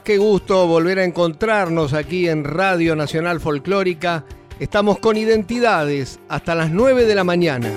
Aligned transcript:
Qué 0.00 0.18
gusto 0.18 0.66
volver 0.66 0.98
a 0.98 1.04
encontrarnos 1.04 1.92
aquí 1.92 2.28
en 2.28 2.44
Radio 2.44 2.96
Nacional 2.96 3.40
Folclórica. 3.40 4.24
Estamos 4.58 4.98
con 4.98 5.16
identidades 5.16 6.20
hasta 6.28 6.54
las 6.54 6.70
9 6.70 7.04
de 7.04 7.14
la 7.14 7.24
mañana. 7.24 7.70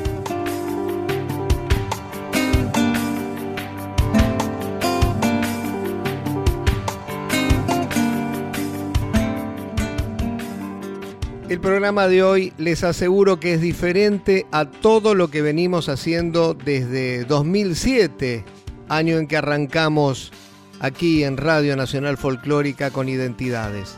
El 11.49 11.59
programa 11.59 12.07
de 12.07 12.23
hoy 12.23 12.53
les 12.57 12.83
aseguro 12.83 13.39
que 13.39 13.53
es 13.53 13.61
diferente 13.61 14.45
a 14.51 14.65
todo 14.65 15.15
lo 15.15 15.29
que 15.29 15.41
venimos 15.41 15.89
haciendo 15.89 16.53
desde 16.53 17.25
2007, 17.25 18.43
año 18.89 19.17
en 19.17 19.27
que 19.27 19.37
arrancamos 19.37 20.31
aquí 20.79 21.23
en 21.23 21.37
Radio 21.37 21.75
Nacional 21.75 22.17
Folclórica 22.17 22.91
con 22.91 23.09
Identidades. 23.09 23.97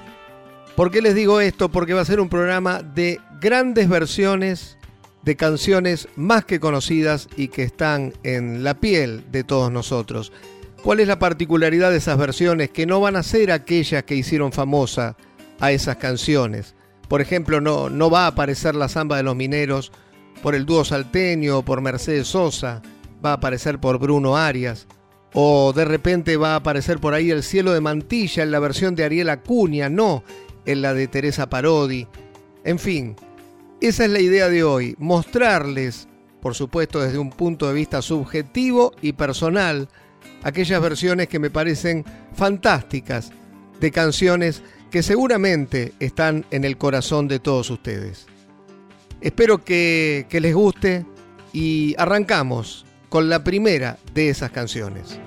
¿Por 0.75 0.91
qué 0.91 1.01
les 1.01 1.15
digo 1.15 1.41
esto? 1.41 1.69
Porque 1.69 1.93
va 1.93 2.01
a 2.01 2.05
ser 2.05 2.19
un 2.19 2.29
programa 2.29 2.81
de 2.81 3.19
grandes 3.41 3.89
versiones 3.89 4.77
de 5.23 5.35
canciones 5.35 6.07
más 6.15 6.45
que 6.45 6.59
conocidas 6.59 7.27
y 7.35 7.49
que 7.49 7.63
están 7.63 8.13
en 8.23 8.63
la 8.63 8.75
piel 8.75 9.25
de 9.31 9.43
todos 9.43 9.71
nosotros. 9.71 10.31
¿Cuál 10.83 11.01
es 11.01 11.07
la 11.07 11.19
particularidad 11.19 11.91
de 11.91 11.97
esas 11.97 12.17
versiones? 12.17 12.69
Que 12.69 12.85
no 12.85 13.01
van 13.01 13.17
a 13.17 13.23
ser 13.23 13.51
aquellas 13.51 14.03
que 14.03 14.15
hicieron 14.15 14.53
famosa 14.53 15.17
a 15.59 15.73
esas 15.73 15.97
canciones. 15.97 16.75
Por 17.09 17.19
ejemplo, 17.19 17.59
no, 17.59 17.89
no 17.89 18.09
va 18.09 18.23
a 18.23 18.27
aparecer 18.27 18.75
la 18.75 18.87
samba 18.87 19.17
de 19.17 19.23
los 19.23 19.35
mineros 19.35 19.91
por 20.41 20.55
el 20.55 20.65
dúo 20.65 20.85
salteño 20.85 21.57
o 21.57 21.65
por 21.65 21.81
Mercedes 21.81 22.27
Sosa, 22.27 22.81
va 23.23 23.31
a 23.31 23.33
aparecer 23.33 23.79
por 23.79 23.99
Bruno 23.99 24.37
Arias 24.37 24.87
o 25.33 25.73
de 25.73 25.85
repente 25.85 26.37
va 26.37 26.53
a 26.53 26.57
aparecer 26.57 26.99
por 26.99 27.13
ahí 27.13 27.31
el 27.31 27.43
cielo 27.43 27.73
de 27.73 27.81
mantilla 27.81 28.43
en 28.43 28.51
la 28.51 28.59
versión 28.59 28.95
de 28.95 29.03
Ariel 29.03 29.29
Acuña, 29.29 29.89
no 29.89 30.23
en 30.65 30.81
la 30.81 30.93
de 30.93 31.07
Teresa 31.07 31.49
Parodi. 31.49 32.07
En 32.63 32.79
fin, 32.79 33.15
esa 33.81 34.05
es 34.05 34.11
la 34.11 34.19
idea 34.19 34.49
de 34.49 34.63
hoy, 34.63 34.95
mostrarles, 34.97 36.07
por 36.41 36.55
supuesto 36.55 36.99
desde 36.99 37.17
un 37.17 37.29
punto 37.29 37.67
de 37.67 37.73
vista 37.73 38.01
subjetivo 38.01 38.93
y 39.01 39.13
personal, 39.13 39.87
aquellas 40.43 40.81
versiones 40.81 41.27
que 41.27 41.39
me 41.39 41.49
parecen 41.49 42.03
fantásticas 42.33 43.31
de 43.79 43.91
canciones 43.91 44.61
que 44.91 45.03
seguramente 45.03 45.93
están 45.99 46.45
en 46.51 46.65
el 46.65 46.77
corazón 46.77 47.27
de 47.27 47.39
todos 47.39 47.69
ustedes. 47.69 48.25
Espero 49.21 49.63
que, 49.63 50.25
que 50.29 50.39
les 50.39 50.55
guste 50.55 51.05
y 51.53 51.95
arrancamos 51.97 52.85
con 53.09 53.27
la 53.27 53.43
primera 53.43 53.97
de 54.13 54.29
esas 54.29 54.51
canciones. 54.51 55.19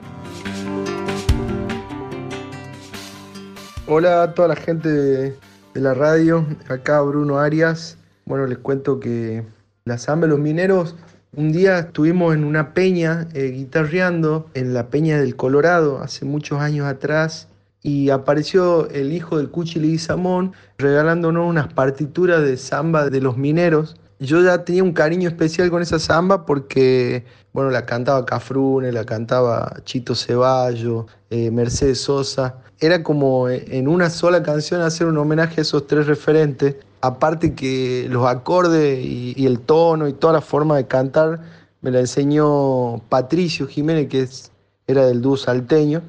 Hola 3.87 4.22
a 4.22 4.34
toda 4.34 4.48
la 4.48 4.56
gente 4.56 4.88
de, 4.88 5.37
la 5.75 5.93
radio, 5.93 6.47
acá 6.69 7.00
Bruno 7.03 7.38
Arias. 7.38 7.98
Bueno, 8.25 8.47
les 8.47 8.59
cuento 8.59 9.00
que 9.00 9.43
la 9.84 9.98
Samba 9.98 10.26
de 10.26 10.32
los 10.32 10.41
Mineros, 10.41 10.94
un 11.34 11.50
día 11.50 11.78
estuvimos 11.78 12.34
en 12.34 12.44
una 12.44 12.72
peña 12.72 13.26
eh, 13.34 13.48
guitarreando 13.48 14.49
en 14.54 14.75
la 14.75 14.88
peña 14.88 15.19
del 15.19 15.34
Colorado 15.34 16.00
hace 16.00 16.25
muchos 16.25 16.60
años 16.60 16.87
atrás 16.87 17.49
y 17.82 18.10
apareció 18.10 18.88
el 18.91 19.12
hijo 19.12 19.38
del 19.38 19.50
Cuchi 19.50 19.99
Samón 19.99 20.53
regalándonos 20.78 21.49
unas 21.49 21.72
partituras 21.72 22.43
de 22.43 22.56
samba 22.56 23.10
de 23.10 23.20
los 23.20 23.37
mineros 23.37 23.97
yo 24.22 24.41
ya 24.41 24.64
tenía 24.64 24.84
un 24.84 24.93
cariño 24.93 25.28
especial 25.28 25.69
con 25.69 25.82
esa 25.82 25.99
samba 25.99 26.47
porque, 26.47 27.25
bueno, 27.52 27.70
la 27.70 27.84
cantaba 27.84 28.24
Cafrune, 28.24 28.92
la 28.92 29.04
cantaba 29.04 29.76
Chito 29.84 30.14
Ceballo, 30.14 31.06
eh, 31.30 31.50
Mercedes 31.50 32.00
Sosa. 32.00 32.56
Era 32.80 33.02
como 33.02 33.48
eh, 33.48 33.64
en 33.68 33.88
una 33.88 34.08
sola 34.08 34.42
canción 34.42 34.80
hacer 34.80 35.06
un 35.06 35.18
homenaje 35.18 35.60
a 35.60 35.62
esos 35.62 35.86
tres 35.86 36.06
referentes. 36.06 36.76
Aparte 37.02 37.54
que 37.54 38.06
los 38.08 38.26
acordes 38.26 39.04
y, 39.04 39.46
el 39.46 39.60
tono 39.60 40.08
y 40.08 40.12
toda 40.12 40.32
la 40.32 40.40
forma 40.40 40.76
de 40.76 40.86
cantar 40.86 41.40
me 41.80 41.90
la 41.90 42.00
enseñó 42.00 43.02
Patricio 43.08 43.66
Jiménez, 43.66 44.08
que 44.08 44.22
es, 44.22 44.50
era 44.86 45.04
del 45.06 45.20
dúo 45.20 45.36
salteño. 45.36 46.02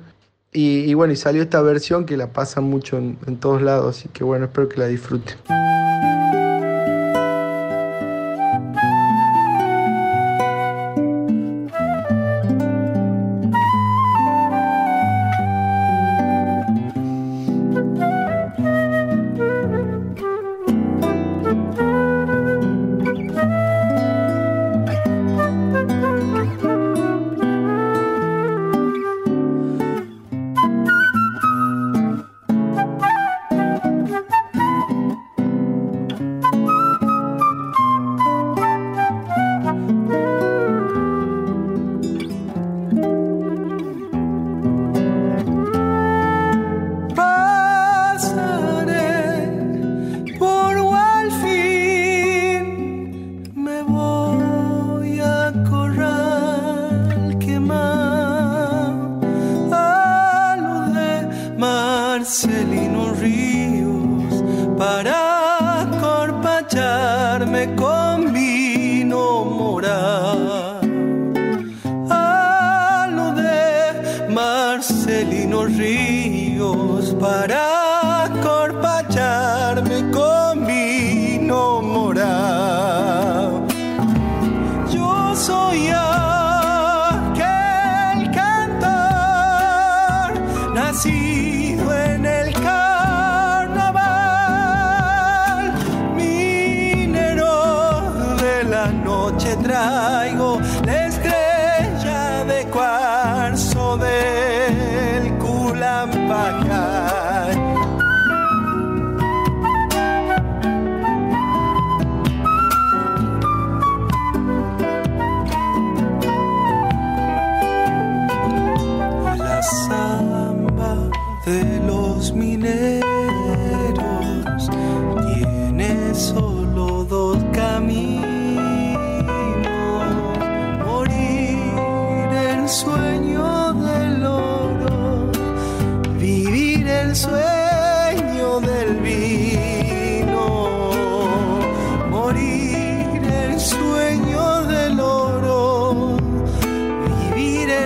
Y, 0.55 0.93
bueno, 0.93 1.13
y 1.13 1.15
salió 1.15 1.41
esta 1.41 1.61
versión 1.63 2.05
que 2.05 2.15
la 2.15 2.27
pasan 2.31 2.65
mucho 2.65 2.97
en, 2.97 3.17
en 3.25 3.37
todos 3.37 3.63
lados, 3.63 3.97
así 3.97 4.09
que 4.09 4.23
bueno, 4.23 4.45
espero 4.45 4.69
que 4.69 4.77
la 4.77 4.85
disfruten. 4.85 5.35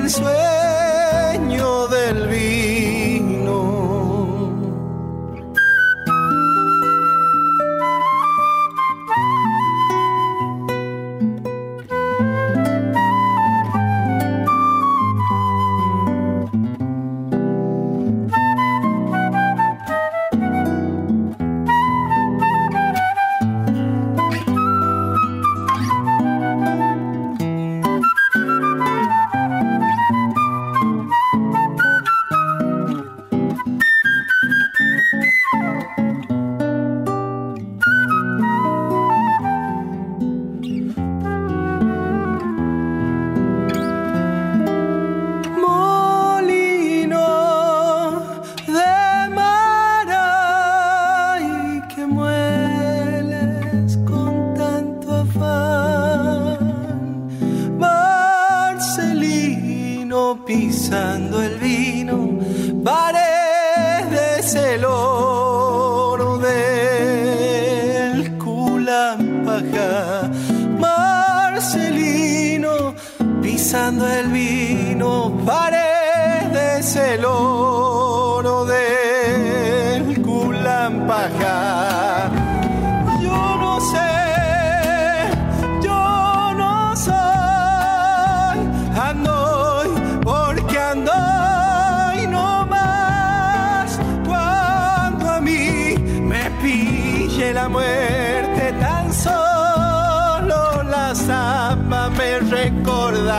swear 0.09 0.56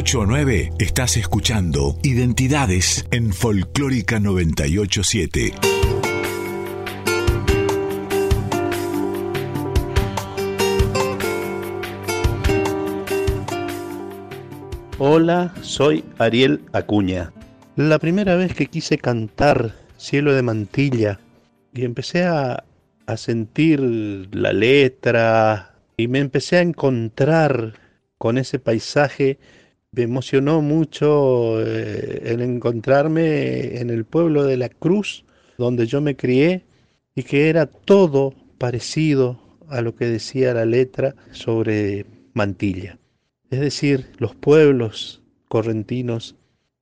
8 0.00 0.22
a 0.22 0.26
9 0.26 0.70
estás 0.78 1.18
escuchando 1.18 1.94
Identidades 2.02 3.04
en 3.10 3.34
Folclórica 3.34 4.18
987. 4.18 5.52
Hola, 14.98 15.52
soy 15.60 16.02
Ariel 16.16 16.62
Acuña. 16.72 17.30
La 17.76 17.98
primera 17.98 18.36
vez 18.36 18.54
que 18.54 18.68
quise 18.68 18.96
cantar 18.96 19.74
Cielo 19.98 20.32
de 20.32 20.40
Mantilla 20.40 21.20
y 21.74 21.84
empecé 21.84 22.24
a, 22.24 22.64
a 23.04 23.16
sentir 23.18 23.80
la 24.32 24.54
letra 24.54 25.74
y 25.98 26.08
me 26.08 26.20
empecé 26.20 26.56
a 26.56 26.62
encontrar 26.62 27.74
con 28.16 28.38
ese 28.38 28.58
paisaje 28.58 29.38
me 29.92 30.02
emocionó 30.02 30.62
mucho 30.62 31.60
eh, 31.60 32.22
el 32.24 32.40
encontrarme 32.42 33.80
en 33.80 33.90
el 33.90 34.04
pueblo 34.04 34.44
de 34.44 34.56
la 34.56 34.68
Cruz, 34.68 35.24
donde 35.58 35.86
yo 35.86 36.00
me 36.00 36.16
crié, 36.16 36.64
y 37.14 37.24
que 37.24 37.48
era 37.48 37.66
todo 37.66 38.34
parecido 38.58 39.40
a 39.68 39.80
lo 39.80 39.94
que 39.94 40.06
decía 40.06 40.54
la 40.54 40.64
letra 40.64 41.14
sobre 41.32 42.06
Mantilla. 42.34 42.98
Es 43.50 43.60
decir, 43.60 44.12
los 44.18 44.34
pueblos 44.36 45.22
correntinos 45.48 46.36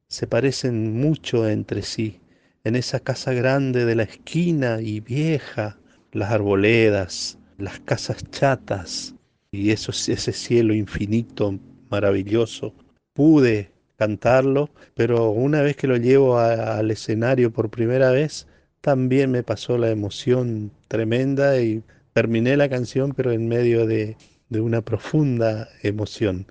se 0.08 0.26
parecen 0.26 1.00
mucho 1.00 1.48
entre 1.48 1.82
sí. 1.82 2.20
En 2.64 2.76
esa 2.76 3.00
casa 3.00 3.32
grande 3.32 3.86
de 3.86 3.94
la 3.94 4.02
esquina 4.02 4.80
y 4.82 5.00
vieja, 5.00 5.78
las 6.12 6.30
arboledas, 6.30 7.38
las 7.56 7.80
casas 7.80 8.22
chatas 8.30 9.14
y 9.50 9.70
eso, 9.70 9.92
ese 9.92 10.32
cielo 10.32 10.74
infinito, 10.74 11.58
maravilloso, 11.90 12.74
pude 13.18 13.72
cantarlo, 13.96 14.70
pero 14.94 15.30
una 15.30 15.60
vez 15.60 15.74
que 15.74 15.88
lo 15.88 15.96
llevo 15.96 16.38
al 16.38 16.88
escenario 16.92 17.52
por 17.52 17.68
primera 17.68 18.12
vez, 18.12 18.46
también 18.80 19.32
me 19.32 19.42
pasó 19.42 19.76
la 19.76 19.90
emoción 19.90 20.70
tremenda 20.86 21.60
y 21.60 21.82
terminé 22.12 22.56
la 22.56 22.68
canción, 22.68 23.14
pero 23.16 23.32
en 23.32 23.48
medio 23.48 23.88
de, 23.88 24.16
de 24.50 24.60
una 24.60 24.82
profunda 24.82 25.68
emoción. 25.82 26.46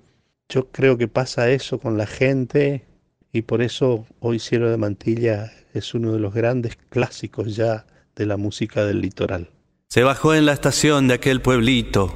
Yo 0.50 0.68
creo 0.70 0.98
que 0.98 1.08
pasa 1.08 1.50
eso 1.50 1.78
con 1.78 1.96
la 1.96 2.06
gente 2.06 2.84
y 3.32 3.40
por 3.40 3.62
eso 3.62 4.04
hoy 4.20 4.38
Cielo 4.38 4.70
de 4.70 4.76
Mantilla 4.76 5.50
es 5.72 5.94
uno 5.94 6.12
de 6.12 6.18
los 6.18 6.34
grandes 6.34 6.76
clásicos 6.90 7.56
ya 7.56 7.86
de 8.14 8.26
la 8.26 8.36
música 8.36 8.84
del 8.84 9.00
litoral. 9.00 9.48
Se 9.86 10.02
bajó 10.02 10.34
en 10.34 10.44
la 10.44 10.52
estación 10.52 11.08
de 11.08 11.14
aquel 11.14 11.40
pueblito, 11.40 12.14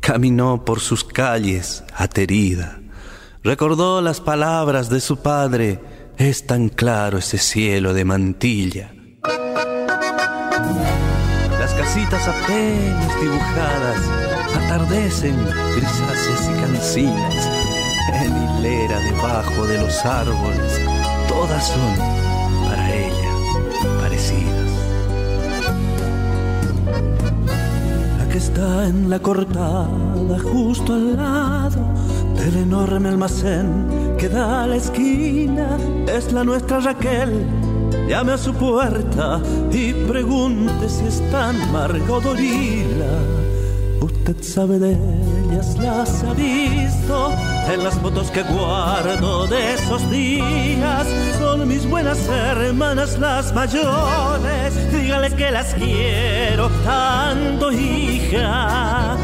caminó 0.00 0.64
por 0.64 0.80
sus 0.80 1.04
calles 1.04 1.84
aterida 1.94 2.80
Recordó 3.44 4.00
las 4.00 4.22
palabras 4.22 4.88
de 4.88 5.02
su 5.02 5.18
padre, 5.18 5.78
es 6.16 6.46
tan 6.46 6.70
claro 6.70 7.18
ese 7.18 7.36
cielo 7.36 7.92
de 7.92 8.06
mantilla. 8.06 8.94
Las 11.58 11.74
casitas 11.74 12.26
apenas 12.26 13.20
dibujadas 13.20 14.00
atardecen 14.56 15.36
grisáceas 15.76 16.50
y 16.50 16.60
cancinas 16.62 17.50
en 18.14 18.60
hilera 18.60 18.98
debajo 19.00 19.66
de 19.66 19.78
los 19.78 20.06
árboles, 20.06 20.80
todas 21.28 21.66
son 21.66 21.96
para 22.66 22.94
ella 22.94 23.30
parecidas. 24.00 24.70
La 28.20 28.28
que 28.30 28.38
está 28.38 28.86
en 28.86 29.10
la 29.10 29.18
cortada 29.18 30.38
justo 30.42 30.94
al 30.94 31.14
lado 31.14 31.94
del 32.36 32.56
enorme 32.56 33.08
almacén 33.08 34.16
que 34.18 34.28
da 34.28 34.64
a 34.64 34.66
la 34.66 34.76
esquina 34.76 35.76
es 36.06 36.32
la 36.32 36.44
nuestra 36.44 36.80
Raquel. 36.80 37.46
Llame 38.08 38.32
a 38.32 38.38
su 38.38 38.52
puerta 38.54 39.40
y 39.70 39.92
pregunte 39.92 40.88
si 40.88 41.06
está 41.06 41.50
en 41.50 41.72
Margot 41.72 42.24
Usted 44.00 44.42
sabe 44.42 44.78
de 44.78 44.92
ellas, 44.92 45.76
las 45.78 46.22
ha 46.24 46.34
visto 46.34 47.32
en 47.72 47.84
las 47.84 47.94
fotos 47.94 48.30
que 48.30 48.42
guardo 48.42 49.46
de 49.46 49.74
esos 49.74 50.10
días. 50.10 51.06
Son 51.38 51.66
mis 51.66 51.88
buenas 51.88 52.18
hermanas 52.28 53.18
las 53.18 53.54
mayores. 53.54 54.92
Dígale 54.92 55.30
que 55.30 55.50
las 55.50 55.74
quiero 55.74 56.68
tanto, 56.84 57.72
hija. 57.72 59.16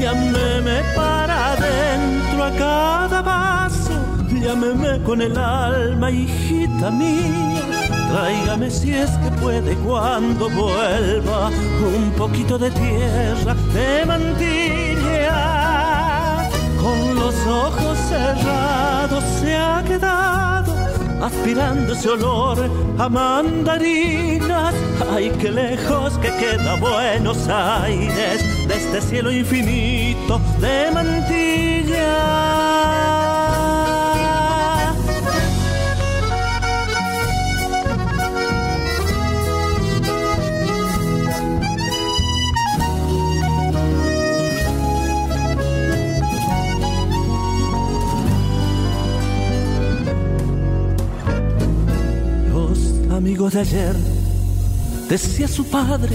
Llámeme 0.00 0.82
para 0.94 1.52
adentro 1.52 2.15
a 2.46 2.50
cada 2.52 3.22
paso. 3.22 3.92
Llámeme 4.28 5.02
con 5.02 5.22
el 5.22 5.36
alma, 5.36 6.10
hijita 6.10 6.90
mía 6.90 7.62
Tráigame 8.10 8.70
si 8.70 8.94
es 8.94 9.10
que 9.10 9.30
puede 9.42 9.74
cuando 9.76 10.48
vuelva 10.50 11.48
un 11.48 12.12
poquito 12.16 12.56
de 12.58 12.70
tierra 12.70 13.54
de 13.74 14.06
mantilla. 14.06 14.95
Aspirando 21.26 21.92
ese 21.92 22.08
olor 22.08 22.58
a 22.98 23.08
mandarinas. 23.08 24.74
Ay, 25.12 25.30
qué 25.40 25.50
lejos 25.50 26.16
que 26.18 26.28
queda 26.28 26.76
Buenos 26.76 27.48
Aires 27.48 28.68
de 28.68 28.74
este 28.74 29.00
cielo 29.00 29.30
infinito 29.32 30.40
de 30.60 30.90
mantilla. 30.92 32.16
De 53.34 53.60
ayer, 53.60 53.96
decía 55.08 55.48
su 55.48 55.64
padre, 55.68 56.14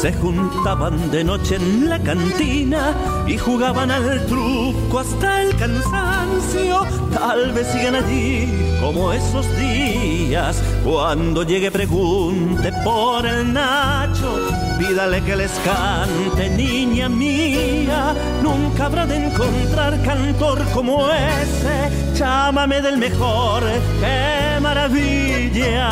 se 0.00 0.12
juntaban 0.12 1.08
de 1.12 1.22
noche 1.22 1.54
en 1.54 1.88
la 1.88 2.00
cantina 2.00 2.92
y 3.28 3.38
jugaban 3.38 3.92
al 3.92 4.26
truco 4.26 4.98
hasta 4.98 5.42
el 5.42 5.56
cansancio. 5.56 6.82
Tal 7.14 7.52
vez 7.52 7.68
sigan 7.68 7.94
allí 7.94 8.48
como 8.80 9.12
esos 9.12 9.46
días. 9.56 10.60
Cuando 10.84 11.44
llegue 11.44 11.70
pregunte 11.70 12.72
por 12.82 13.24
el 13.24 13.52
Nacho, 13.52 14.36
pídale 14.78 15.22
que 15.22 15.36
les 15.36 15.52
cante, 15.64 16.50
niña 16.50 17.08
mía. 17.08 18.14
Nunca 18.42 18.86
habrá 18.86 19.06
de 19.06 19.26
encontrar 19.26 20.00
cantor 20.02 20.62
como 20.72 21.08
ese. 21.10 21.90
Llámame 22.14 22.80
del 22.80 22.98
mejor, 22.98 23.62
qué 24.00 24.60
maravilla. 24.60 25.88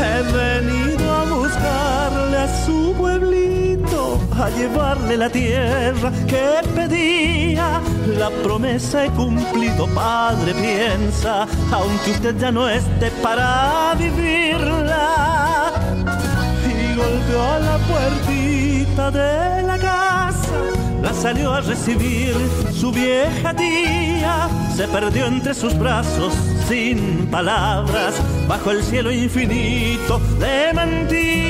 He 0.00 0.22
venido 0.32 1.12
a 1.12 1.24
buscarle 1.24 2.38
a 2.38 2.64
su 2.64 2.94
pueblito, 2.96 4.20
a 4.40 4.48
llevarle 4.50 5.16
la 5.16 5.28
tierra 5.28 6.12
que 6.26 6.60
pedía. 6.74 7.80
La 8.18 8.30
promesa 8.42 9.04
he 9.04 9.10
cumplido, 9.10 9.86
padre, 9.88 10.54
piensa, 10.54 11.46
aunque 11.72 12.12
usted 12.12 12.36
ya 12.38 12.50
no 12.50 12.68
esté 12.68 13.10
para 13.22 13.94
vivirla. 13.98 14.37
Golpeó 16.98 17.42
a 17.44 17.58
la 17.60 17.78
puertita 17.78 19.10
de 19.12 19.62
la 19.62 19.78
casa, 19.78 20.58
la 21.00 21.12
salió 21.12 21.52
a 21.52 21.60
recibir 21.60 22.34
su 22.72 22.90
vieja 22.90 23.54
tía. 23.54 24.48
Se 24.74 24.88
perdió 24.88 25.26
entre 25.26 25.54
sus 25.54 25.78
brazos 25.78 26.34
sin 26.68 27.28
palabras, 27.30 28.14
bajo 28.48 28.72
el 28.72 28.82
cielo 28.82 29.12
infinito 29.12 30.18
de 30.40 30.72
mantilla. 30.74 31.47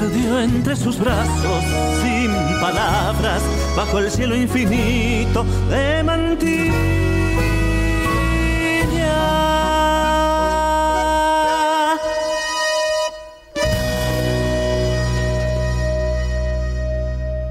Perdió 0.00 0.40
entre 0.40 0.76
sus 0.76 0.98
brazos 0.98 1.64
sin 2.02 2.30
palabras 2.60 3.42
bajo 3.76 3.98
el 3.98 4.10
cielo 4.10 4.36
infinito 4.36 5.44
de 5.70 6.02
mantilla. 6.02 6.72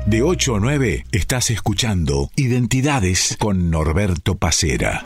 De 0.06 0.24
8 0.24 0.56
a 0.56 0.60
9 0.60 1.06
estás 1.12 1.52
escuchando 1.52 2.30
Identidades 2.36 3.38
con 3.40 3.72
Norberto 3.72 4.36
Pacera. 4.36 5.06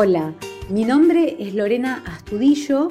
Hola, 0.00 0.32
mi 0.70 0.84
nombre 0.84 1.34
es 1.40 1.56
Lorena 1.56 2.04
Astudillo 2.06 2.86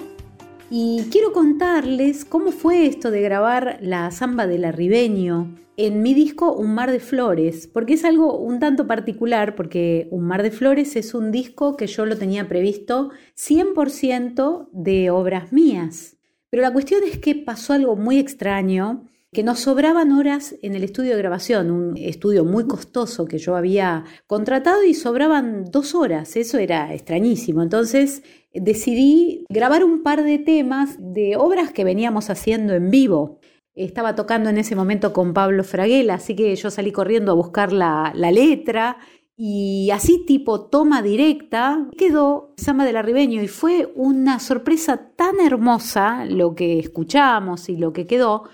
y 0.70 1.06
quiero 1.10 1.32
contarles 1.32 2.26
cómo 2.26 2.52
fue 2.52 2.86
esto 2.86 3.12
de 3.12 3.22
grabar 3.22 3.78
la 3.80 4.12
samba 4.12 4.46
del 4.46 4.66
arribeño 4.66 5.56
en 5.78 6.02
mi 6.02 6.14
disco 6.14 6.52
Un 6.52 6.76
Mar 6.76 6.92
de 6.92 7.00
Flores, 7.00 7.66
porque 7.66 7.94
es 7.94 8.04
algo 8.04 8.38
un 8.38 8.60
tanto 8.60 8.88
particular, 8.88 9.56
porque 9.56 10.10
Un 10.12 10.28
Mar 10.28 10.44
de 10.44 10.52
Flores 10.52 10.98
es 10.98 11.14
un 11.14 11.32
disco 11.32 11.78
que 11.78 11.88
yo 11.88 12.06
lo 12.06 12.18
tenía 12.18 12.50
previsto 12.50 13.12
100% 13.38 14.68
de 14.74 15.10
obras 15.10 15.54
mías. 15.54 16.18
Pero 16.50 16.62
la 16.62 16.74
cuestión 16.74 17.04
es 17.10 17.20
que 17.20 17.36
pasó 17.36 17.72
algo 17.72 17.96
muy 17.96 18.20
extraño 18.20 19.08
que 19.34 19.43
nos 19.43 19.60
sobraban 19.60 20.12
horas 20.13 20.55
en 20.62 20.75
el 20.75 20.84
estudio 20.84 21.12
de 21.12 21.17
grabación, 21.17 21.69
un 21.69 21.98
estudio 21.98 22.46
muy 22.46 22.65
costoso 22.65 23.25
que 23.25 23.38
yo 23.38 23.55
había 23.55 24.05
contratado 24.25 24.84
y 24.84 24.93
sobraban 24.93 25.65
dos 25.72 25.96
horas, 25.96 26.36
eso 26.38 26.57
era 26.57 26.93
extrañísimo. 26.93 27.62
Entonces 27.62 28.24
decidí 28.53 29.46
grabar 29.50 29.84
un 29.84 30.01
par 30.01 30.24
de 30.24 30.39
temas 30.39 30.96
de 31.00 31.36
obras 31.36 31.72
que 31.72 31.84
veníamos 31.84 32.29
haciendo 32.29 32.74
en 32.74 32.89
vivo. 32.89 33.39
Estaba 33.75 34.15
tocando 34.15 34.50
en 34.50 34.57
ese 34.57 34.75
momento 34.75 35.13
con 35.13 35.34
Pablo 35.34 35.63
Fraguela, 35.63 36.15
así 36.15 36.36
que 36.36 36.55
yo 36.55 36.72
salí 36.72 36.91
corriendo 36.91 37.31
a 37.31 37.36
buscar 37.36 37.72
la, 37.72 38.12
letra 38.15 38.98
y 39.36 39.91
así 39.91 40.25
tipo 40.25 40.62
toma 40.62 41.03
directa 41.03 41.88
quedó 41.96 42.55
Samba 42.57 42.86
del 42.86 42.98
Arribeño 42.98 43.43
y 43.43 43.48
fue 43.48 43.91
una 43.93 44.39
sorpresa 44.39 45.12
tan 45.15 45.39
hermosa 45.39 46.25
lo 46.25 46.55
que 46.55 46.79
escuchamos 46.79 47.69
y 47.69 47.77
lo 47.77 47.93
que 47.93 48.07
quedó 48.07 48.46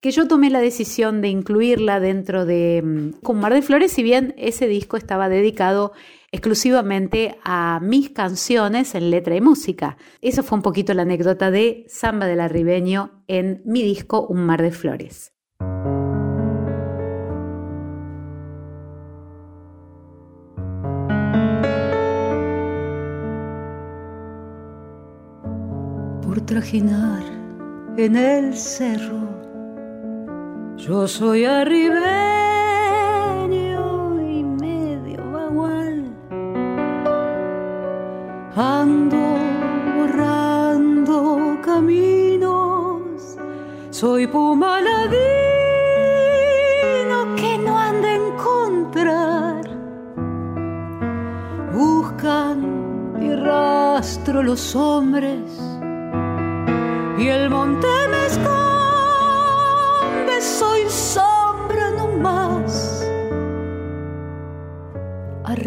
que 0.00 0.10
yo 0.10 0.26
tomé 0.26 0.50
la 0.50 0.60
decisión 0.60 1.20
de 1.20 1.28
incluirla 1.28 2.00
dentro 2.00 2.46
de 2.46 2.82
mm, 2.82 3.20
Con 3.22 3.38
Mar 3.38 3.52
de 3.52 3.62
Flores, 3.62 3.92
si 3.92 4.02
bien 4.02 4.34
ese 4.38 4.66
disco 4.66 4.96
estaba 4.96 5.28
dedicado 5.28 5.92
exclusivamente 6.32 7.36
a 7.44 7.80
mis 7.82 8.10
canciones 8.10 8.94
en 8.94 9.10
letra 9.10 9.36
y 9.36 9.40
música. 9.40 9.98
Eso 10.22 10.42
fue 10.42 10.56
un 10.56 10.62
poquito 10.62 10.94
la 10.94 11.02
anécdota 11.02 11.50
de 11.50 11.84
Samba 11.88 12.26
del 12.26 12.40
Arribeño 12.40 13.22
en 13.26 13.62
mi 13.64 13.82
disco 13.82 14.26
Un 14.26 14.46
Mar 14.46 14.62
de 14.62 14.70
Flores. 14.70 15.32
Por 26.22 26.40
trajinar 26.46 27.24
en 27.96 28.16
el 28.16 28.56
cerro 28.56 29.39
yo 30.86 31.06
soy 31.06 31.44
arribeño 31.44 32.00
y 34.20 34.42
medio 34.42 35.30
bagual. 35.30 36.04
Ando 38.56 39.18
borrando 39.96 41.58
caminos. 41.62 43.02
Soy 43.90 44.26
pumaladino 44.26 45.20
que 47.36 47.58
no 47.58 47.78
anda 47.78 48.08
a 48.08 48.14
encontrar. 48.14 49.64
Buscan 51.74 53.18
mi 53.18 53.34
rastro 53.34 54.42
los 54.42 54.74
hombres 54.74 55.42
y 57.18 57.28
el 57.28 57.50
monte 57.50 57.99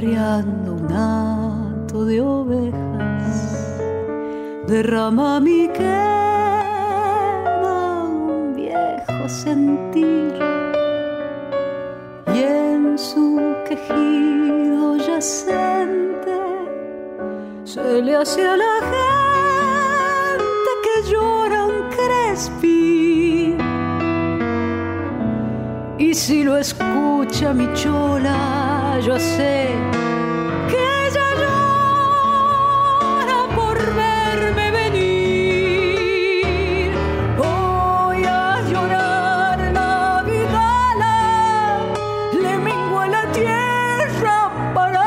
un 0.06 0.92
hato 0.92 2.04
de 2.04 2.20
ovejas, 2.20 3.80
derrama 4.68 5.40
mi 5.40 5.70
quema 5.70 5.94
un 8.04 8.54
viejo 8.54 9.30
sentir 9.30 10.34
y 12.34 12.40
en 12.40 12.98
su 12.98 13.40
quejido 13.68 14.98
yacente 14.98 16.38
se 17.64 18.02
le 18.02 18.18
hace 18.18 18.46
a 18.46 18.58
la 18.58 18.74
gente 18.94 20.72
que 20.84 20.96
llora 21.12 21.66
un 21.66 21.90
crespi. 21.96 23.56
Y 25.98 26.14
si 26.14 26.44
lo 26.44 26.58
escucha 26.58 27.54
mi 27.54 27.72
chola, 27.74 28.63
yo 29.00 29.18
sé 29.20 29.70
que 30.70 31.08
ella 31.08 31.28
llora 31.42 33.40
por 33.56 33.78
verme 33.96 34.72
venir. 34.72 36.12
Voy 37.38 38.24
a 38.24 38.62
llorar 38.70 39.60
la 39.74 40.24
vidala, 40.26 41.16
le 42.34 42.58
mengua 42.58 43.08
la 43.08 43.26
tierra 43.32 44.52
para 44.74 45.04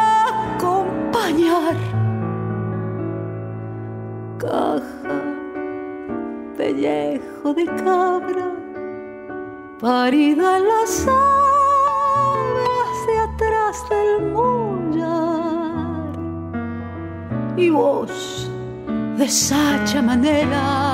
acompañar. 0.57 1.77
Caja, 4.39 5.23
pellejo 6.57 7.55
de 7.55 7.65
cabra, 7.67 8.47
parida 9.79 10.59
las 10.59 10.86
deshacha 19.27 20.01
maneras 20.03 20.86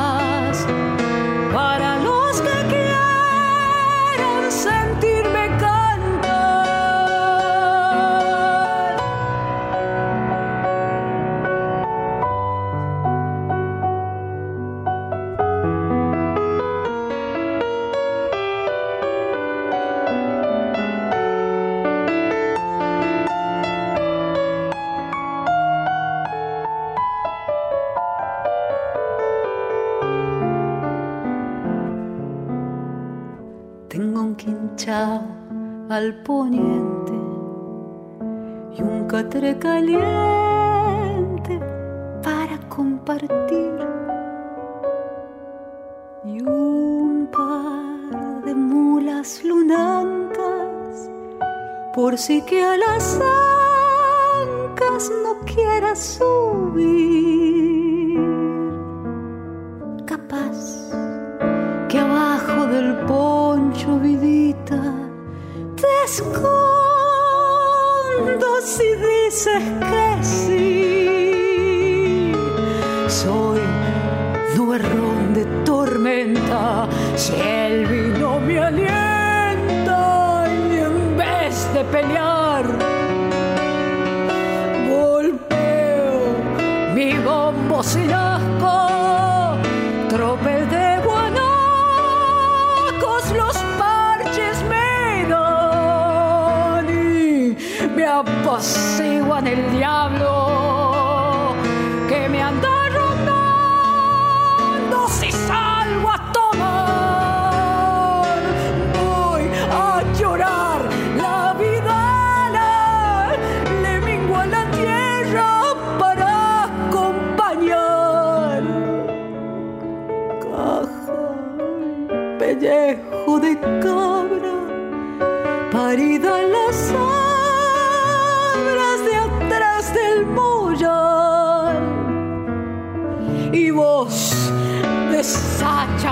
caliente 39.59 39.99
para 42.23 42.57
compartir. 42.69 43.73
Y 46.25 46.41
un 46.43 47.29
par 47.33 48.45
de 48.45 48.55
mulas 48.55 49.43
lunancas 49.45 51.11
por 51.93 52.17
si 52.17 52.41
que 52.43 52.63
a 52.63 52.77
las 52.77 53.21
ancas 54.41 55.11
no 55.25 55.41
quieras 55.45 55.99
subir. 55.99 57.22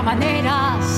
Maneras 0.01 0.90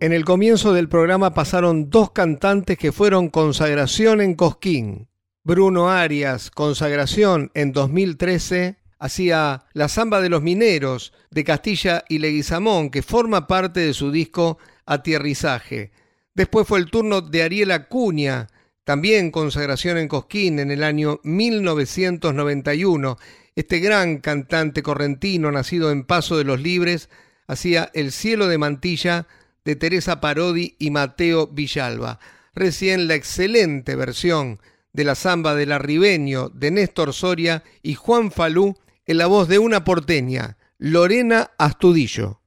En 0.00 0.14
el 0.14 0.24
comienzo 0.24 0.72
del 0.72 0.88
programa 0.88 1.34
pasaron 1.34 1.90
dos 1.90 2.12
cantantes 2.12 2.78
que 2.78 2.90
fueron 2.90 3.28
consagración 3.28 4.22
en 4.22 4.34
Cosquín. 4.34 5.08
Bruno 5.44 5.90
Arias, 5.90 6.50
consagración 6.50 7.50
en 7.52 7.72
2013, 7.72 8.78
hacía 8.98 9.66
La 9.74 9.88
Zamba 9.88 10.22
de 10.22 10.30
los 10.30 10.40
Mineros 10.40 11.12
de 11.30 11.44
Castilla 11.44 12.02
y 12.08 12.18
Leguizamón, 12.18 12.88
que 12.88 13.02
forma 13.02 13.46
parte 13.46 13.80
de 13.80 13.92
su 13.92 14.10
disco 14.10 14.56
Aterrizaje. 14.86 15.92
Después 16.34 16.66
fue 16.66 16.78
el 16.78 16.90
turno 16.90 17.20
de 17.20 17.42
Ariel 17.42 17.70
Acuña, 17.70 18.46
también 18.84 19.30
consagración 19.30 19.98
en 19.98 20.08
Cosquín 20.08 20.60
en 20.60 20.70
el 20.70 20.82
año 20.82 21.20
1991. 21.24 23.18
Este 23.54 23.80
gran 23.80 24.16
cantante 24.16 24.82
correntino, 24.82 25.52
nacido 25.52 25.90
en 25.90 26.04
Paso 26.04 26.38
de 26.38 26.44
los 26.44 26.58
Libres, 26.58 27.10
hacía 27.46 27.90
El 27.92 28.12
cielo 28.12 28.48
de 28.48 28.56
mantilla 28.56 29.26
de 29.64 29.76
Teresa 29.76 30.20
Parodi 30.20 30.76
y 30.78 30.90
Mateo 30.90 31.46
Villalba. 31.46 32.18
Recién 32.54 33.08
la 33.08 33.14
excelente 33.14 33.96
versión 33.96 34.60
de 34.92 35.04
la 35.04 35.14
samba 35.14 35.54
del 35.54 35.72
arribeño 35.72 36.48
de 36.48 36.70
Néstor 36.70 37.12
Soria 37.12 37.62
y 37.82 37.94
Juan 37.94 38.32
Falú 38.32 38.76
en 39.06 39.18
la 39.18 39.26
voz 39.26 39.48
de 39.48 39.58
una 39.58 39.84
porteña, 39.84 40.56
Lorena 40.78 41.50
Astudillo. 41.58 42.39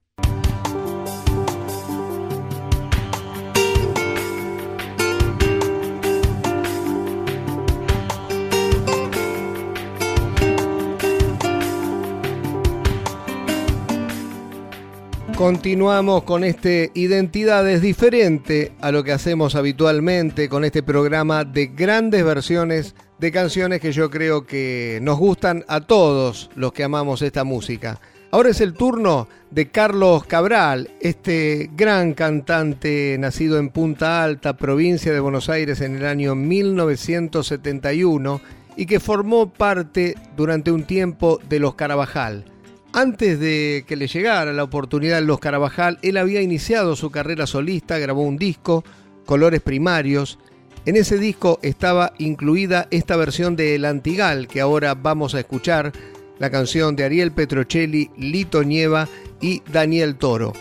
Continuamos 15.38 16.24
con 16.24 16.44
este 16.44 16.92
Identidades 16.94 17.82
diferente 17.82 18.72
a 18.82 18.92
lo 18.92 19.04
que 19.04 19.12
hacemos 19.12 19.56
habitualmente 19.56 20.48
con 20.48 20.64
este 20.64 20.84
programa 20.84 21.44
de 21.44 21.68
grandes 21.68 22.24
versiones 22.24 22.94
de 23.18 23.32
canciones 23.32 23.82
que 23.82 23.92
yo 23.92 24.12
creo 24.12 24.46
que 24.46 25.00
nos 25.02 25.18
gustan 25.18 25.66
a 25.68 25.82
todos 25.82 26.52
los 26.56 26.72
que 26.72 26.84
amamos 26.84 27.24
esta 27.24 27.44
música. 27.44 28.00
Ahora 28.30 28.50
es 28.50 28.62
el 28.62 28.74
turno 28.74 29.28
de 29.50 29.70
Carlos 29.70 30.24
Cabral, 30.26 30.92
este 31.02 31.72
gran 31.76 32.14
cantante 32.14 33.18
nacido 33.20 33.58
en 33.58 33.70
Punta 33.70 34.24
Alta, 34.24 34.56
provincia 34.56 35.12
de 35.12 35.20
Buenos 35.20 35.50
Aires 35.50 35.82
en 35.82 35.96
el 35.96 36.06
año 36.06 36.36
1971 36.36 38.40
y 38.78 38.86
que 38.86 39.00
formó 39.00 39.52
parte 39.52 40.16
durante 40.38 40.72
un 40.72 40.84
tiempo 40.84 41.40
de 41.50 41.60
los 41.60 41.74
Carabajal. 41.74 42.53
Antes 42.96 43.40
de 43.40 43.86
que 43.88 43.96
le 43.96 44.06
llegara 44.06 44.54
la 44.54 44.64
oportunidad 44.64 45.18
en 45.18 45.26
Los 45.26 45.40
Carabajal, 45.40 45.98
él 46.04 46.16
había 46.16 46.44
iniciado 46.44 46.96
su 46.96 47.10
carrera 47.10 47.48
solista, 47.48 47.98
grabó 47.98 48.22
un 48.22 48.38
disco, 48.38 48.84
Colores 49.26 49.62
Primarios. 49.62 50.38
En 50.86 50.96
ese 50.96 51.18
disco 51.18 51.58
estaba 51.64 52.14
incluida 52.20 52.88
esta 52.92 53.16
versión 53.16 53.56
de 53.56 53.74
El 53.74 53.86
Antigal, 53.86 54.48
que 54.48 54.62
ahora 54.62 54.94
vamos 54.94 55.34
a 55.34 55.40
escuchar, 55.40 55.92
la 56.38 56.52
canción 56.52 56.96
de 56.96 57.06
Ariel 57.06 57.32
Petrocelli, 57.32 58.12
Lito 58.16 58.64
Nieva 58.64 59.08
y 59.42 59.64
Daniel 59.72 60.16
Toro. 60.16 60.54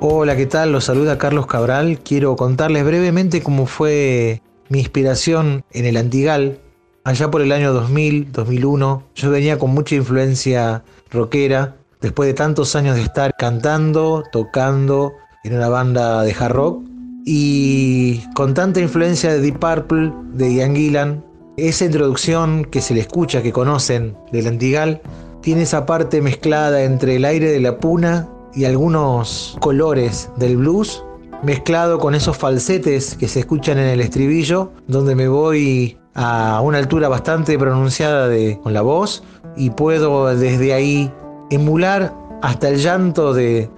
Hola, 0.00 0.34
¿qué 0.34 0.46
tal? 0.46 0.72
Los 0.72 0.84
saluda 0.84 1.18
Carlos 1.18 1.46
Cabral. 1.46 1.98
Quiero 2.02 2.36
contarles 2.36 2.86
brevemente 2.86 3.42
cómo 3.42 3.66
fue 3.66 4.40
mi 4.68 4.80
inspiración 4.80 5.64
en 5.72 5.86
el 5.86 5.96
Antigal, 5.96 6.58
allá 7.04 7.30
por 7.30 7.40
el 7.40 7.52
año 7.52 7.72
2000, 7.72 8.32
2001, 8.32 9.02
yo 9.14 9.30
venía 9.30 9.58
con 9.58 9.70
mucha 9.70 9.94
influencia 9.94 10.82
rockera, 11.10 11.76
después 12.00 12.26
de 12.26 12.34
tantos 12.34 12.76
años 12.76 12.96
de 12.96 13.02
estar 13.02 13.34
cantando, 13.38 14.24
tocando 14.30 15.12
en 15.44 15.54
una 15.56 15.68
banda 15.68 16.22
de 16.22 16.34
hard 16.38 16.52
rock, 16.52 16.82
y 17.24 18.20
con 18.34 18.54
tanta 18.54 18.80
influencia 18.80 19.32
de 19.32 19.40
Deep 19.40 19.58
Purple, 19.58 20.12
de 20.34 20.54
Ian 20.54 20.74
Gillan, 20.74 21.24
esa 21.56 21.84
introducción 21.84 22.64
que 22.64 22.80
se 22.80 22.94
le 22.94 23.00
escucha, 23.00 23.42
que 23.42 23.52
conocen 23.52 24.16
del 24.32 24.46
Antigal, 24.46 25.02
tiene 25.42 25.62
esa 25.62 25.86
parte 25.86 26.20
mezclada 26.20 26.84
entre 26.84 27.16
el 27.16 27.24
aire 27.24 27.50
de 27.50 27.60
la 27.60 27.78
puna 27.78 28.28
y 28.54 28.64
algunos 28.64 29.56
colores 29.60 30.30
del 30.36 30.56
blues 30.56 31.04
mezclado 31.42 31.98
con 31.98 32.14
esos 32.14 32.36
falsetes 32.36 33.14
que 33.14 33.28
se 33.28 33.40
escuchan 33.40 33.78
en 33.78 33.88
el 33.88 34.00
estribillo, 34.00 34.72
donde 34.86 35.14
me 35.14 35.28
voy 35.28 35.96
a 36.14 36.60
una 36.62 36.78
altura 36.78 37.08
bastante 37.08 37.58
pronunciada 37.58 38.28
de, 38.28 38.58
con 38.62 38.74
la 38.74 38.82
voz 38.82 39.22
y 39.56 39.70
puedo 39.70 40.34
desde 40.34 40.72
ahí 40.72 41.10
emular 41.50 42.14
hasta 42.42 42.68
el 42.68 42.78
llanto 42.78 43.32
de, 43.34 43.70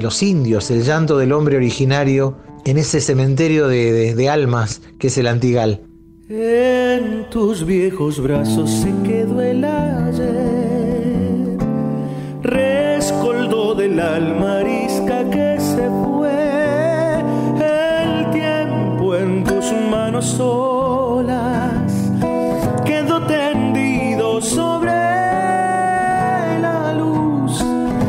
los 0.00 0.22
indios, 0.22 0.70
el 0.70 0.84
llanto 0.84 1.18
del 1.18 1.32
hombre 1.32 1.56
originario 1.56 2.36
en 2.64 2.78
ese 2.78 3.00
cementerio 3.00 3.68
de, 3.68 4.14
de 4.14 4.28
almas 4.28 4.80
que 4.98 5.08
es 5.08 5.18
el 5.18 5.26
Antigal. 5.26 5.80
En 6.28 7.30
tus 7.30 7.64
viejos 7.64 8.20
brazos 8.20 8.70
se 8.70 8.92
quedó 9.02 9.40
el 9.40 9.64
ayer, 9.64 11.56
rescoldo 12.42 13.74
del 13.74 13.98
alma 13.98 14.58
arisca 14.58 15.28
que 15.30 15.56
se 15.58 15.97
manos 19.72 20.26
solas, 20.26 21.92
quedó 22.84 23.20
tendido 23.26 24.40
sobre 24.40 24.92
la 26.60 26.94
luz, 26.96 27.64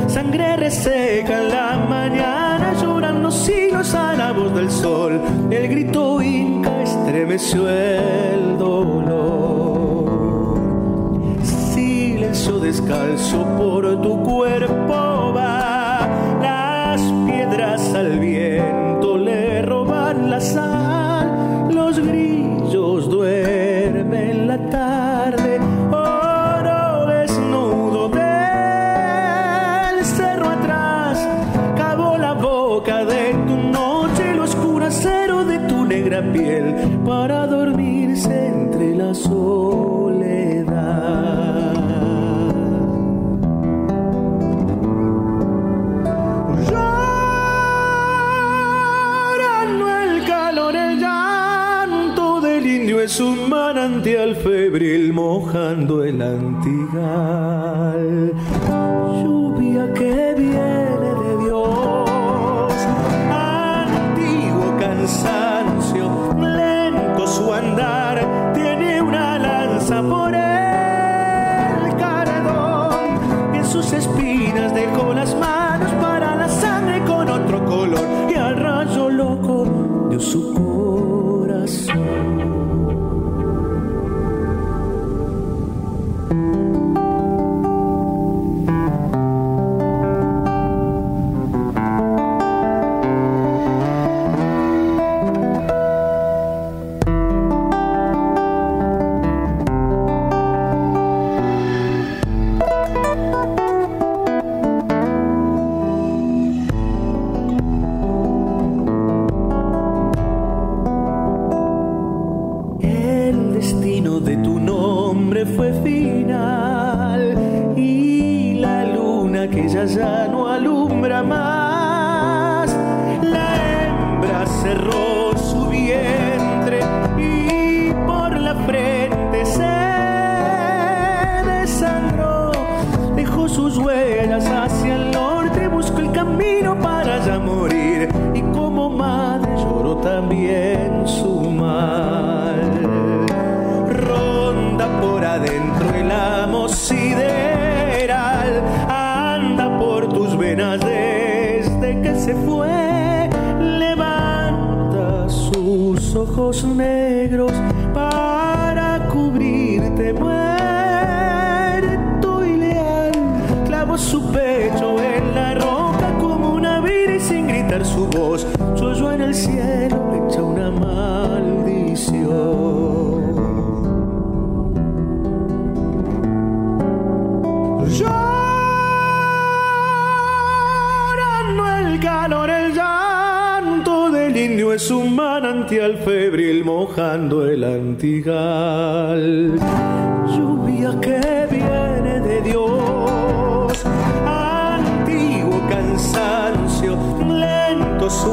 sangre 0.07 0.57
reseca 0.57 1.41
en 1.41 1.49
la 1.49 1.77
mañana, 1.89 2.73
llorando 2.81 3.29
a 3.93 4.13
la 4.13 4.31
voz 4.33 4.53
del 4.53 4.69
sol, 4.69 5.21
el 5.49 5.67
grito 5.69 6.21
inca 6.21 6.81
estremeció 6.81 7.69
el 7.69 8.57
dolor. 8.57 10.09
Silencio 11.43 12.59
descalzo 12.59 13.45
por 13.57 14.01
tu 14.01 14.21
cuerpo 14.23 15.18
mojando 55.11 56.03
el 56.03 56.21
antigal. 56.21 57.38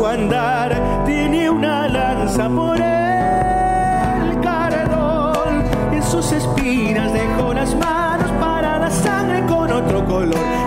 Andar, 0.08 1.04
tiene 1.04 1.50
una 1.50 1.88
lanza 1.88 2.48
por 2.48 2.76
el 2.76 4.40
cardón, 4.40 5.64
en 5.92 6.02
sus 6.02 6.32
espinas 6.32 7.12
dejó 7.12 7.52
las 7.52 7.74
manos 7.74 8.30
para 8.40 8.78
la 8.78 8.90
sangre 8.90 9.44
con 9.46 9.70
otro 9.70 10.04
color 10.04 10.65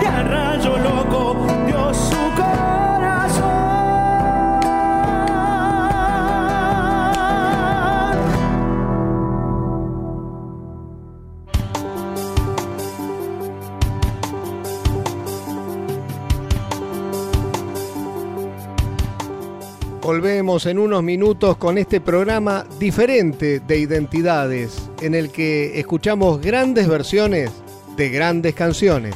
En 20.50 20.80
unos 20.80 21.04
minutos 21.04 21.56
con 21.58 21.78
este 21.78 22.00
programa 22.00 22.66
diferente 22.80 23.60
de 23.60 23.78
identidades, 23.78 24.90
en 25.00 25.14
el 25.14 25.30
que 25.30 25.78
escuchamos 25.78 26.40
grandes 26.40 26.88
versiones 26.88 27.52
de 27.96 28.08
grandes 28.08 28.54
canciones. 28.54 29.14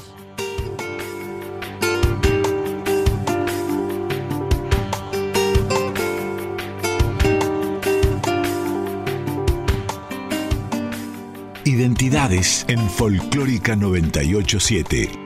Identidades 11.65 12.65
en 12.69 12.89
Folclórica 12.89 13.75
987. 13.75 15.24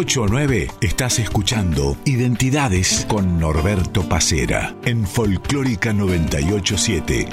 8 0.00 0.24
a 0.24 0.28
9 0.28 0.68
estás 0.80 1.18
escuchando 1.18 1.94
Identidades 2.06 3.04
con 3.06 3.38
Norberto 3.38 4.08
Pacera 4.08 4.74
en 4.86 5.06
Folclórica 5.06 5.92
987. 5.92 7.28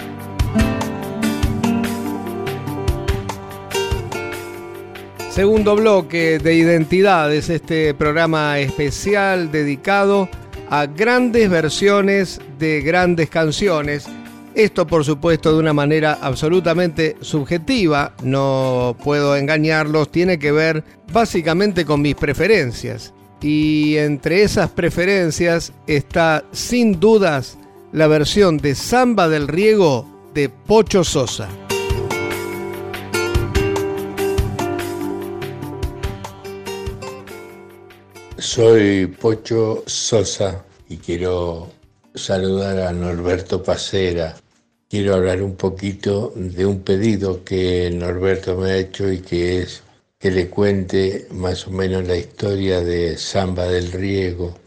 Segundo 5.30 5.78
bloque 5.78 6.40
de 6.40 6.56
Identidades, 6.56 7.50
este 7.50 7.94
programa 7.94 8.60
especial 8.60 9.50
dedicado 9.50 10.28
a 10.70 10.88
grandes 10.88 11.50
versiones 11.50 12.42
de 12.60 12.82
grandes 12.82 13.30
canciones. 13.30 14.10
Esto, 14.58 14.88
por 14.88 15.06
supuesto, 15.06 15.54
de 15.54 15.60
una 15.60 15.72
manera 15.72 16.18
absolutamente 16.20 17.16
subjetiva, 17.22 18.16
no 18.24 18.98
puedo 19.04 19.36
engañarlos, 19.36 20.12
tiene 20.12 20.40
que 20.40 20.52
ver 20.52 20.84
básicamente 21.14 21.86
con 21.86 22.02
mis 22.02 22.16
preferencias. 22.16 23.14
Y 23.40 23.98
entre 23.98 24.42
esas 24.42 24.72
preferencias 24.72 25.74
está, 25.86 26.44
sin 26.54 27.00
dudas, 27.00 27.60
la 27.92 28.08
versión 28.08 28.58
de 28.58 28.74
Samba 28.74 29.30
del 29.30 29.48
Riego 29.48 30.08
de 30.34 30.50
Pocho 30.50 31.04
Sosa. 31.04 31.48
Soy 38.40 39.06
Pocho 39.06 39.84
Sosa 39.86 40.66
y 40.90 40.98
quiero 40.98 41.70
saludar 42.16 42.80
a 42.80 42.92
Norberto 42.92 43.62
Pacera. 43.62 44.36
Quiero 44.90 45.16
hablar 45.16 45.42
un 45.42 45.58
poquito 45.58 46.32
de 46.36 46.66
un 46.66 46.80
pedido 46.80 47.44
que 47.44 47.90
Norberto 47.92 48.56
me 48.56 48.72
ha 48.72 48.78
hecho 48.78 49.12
y 49.12 49.20
que 49.20 49.60
es 49.60 49.84
que 50.18 50.32
le 50.32 50.50
cuente 50.50 51.28
más 51.32 51.68
o 51.68 51.72
menos 51.72 52.08
la 52.08 52.16
historia 52.16 52.80
de 52.80 53.18
Samba 53.18 53.66
del 53.66 53.92
Riego. 53.92 54.58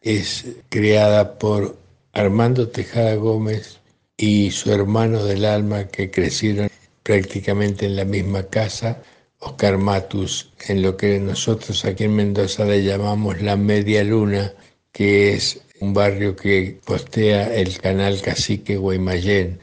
Es 0.00 0.46
creada 0.70 1.38
por 1.38 1.76
Armando 2.14 2.68
Tejada 2.68 3.16
Gómez 3.16 3.80
y 4.16 4.50
su 4.50 4.72
hermano 4.72 5.22
del 5.22 5.44
alma 5.44 5.88
que 5.88 6.10
crecieron 6.10 6.70
prácticamente 7.02 7.84
en 7.84 7.96
la 7.96 8.06
misma 8.06 8.44
casa, 8.44 9.02
Oscar 9.40 9.76
Matus, 9.76 10.52
en 10.68 10.80
lo 10.80 10.96
que 10.96 11.20
nosotros 11.20 11.84
aquí 11.84 12.04
en 12.04 12.16
Mendoza 12.16 12.64
le 12.64 12.82
llamamos 12.82 13.42
la 13.42 13.56
Media 13.56 14.02
Luna, 14.04 14.54
que 14.90 15.34
es 15.34 15.60
un 15.80 15.92
barrio 15.92 16.34
que 16.34 16.80
postea 16.84 17.54
el 17.54 17.78
canal 17.78 18.22
Cacique 18.22 18.76
Guaymallén. 18.76 19.60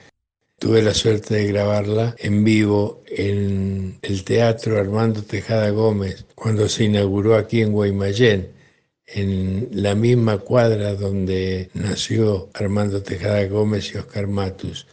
Tuve 0.64 0.82
la 0.82 0.94
suerte 0.94 1.36
de 1.36 1.48
grabarla 1.48 2.16
en 2.20 2.46
vivo 2.46 3.04
en 3.08 4.00
el 4.02 4.24
Teatro 4.24 4.80
Armando 4.80 5.22
Tejada 5.22 5.70
Gómez 5.72 6.26
cuando 6.36 6.70
se 6.70 6.86
inauguró 6.86 7.36
aquí 7.36 7.60
en 7.60 7.74
Guaymallén, 7.74 8.50
en 9.06 9.68
la 9.74 9.94
misma 9.94 10.38
cuadra 10.38 10.96
donde 10.96 11.70
nació 11.74 12.50
Armando 12.54 13.04
Tejada 13.04 13.46
Gómez 13.48 13.94
y 13.94 13.98
Oscar 13.98 14.28
Matus. 14.28 14.88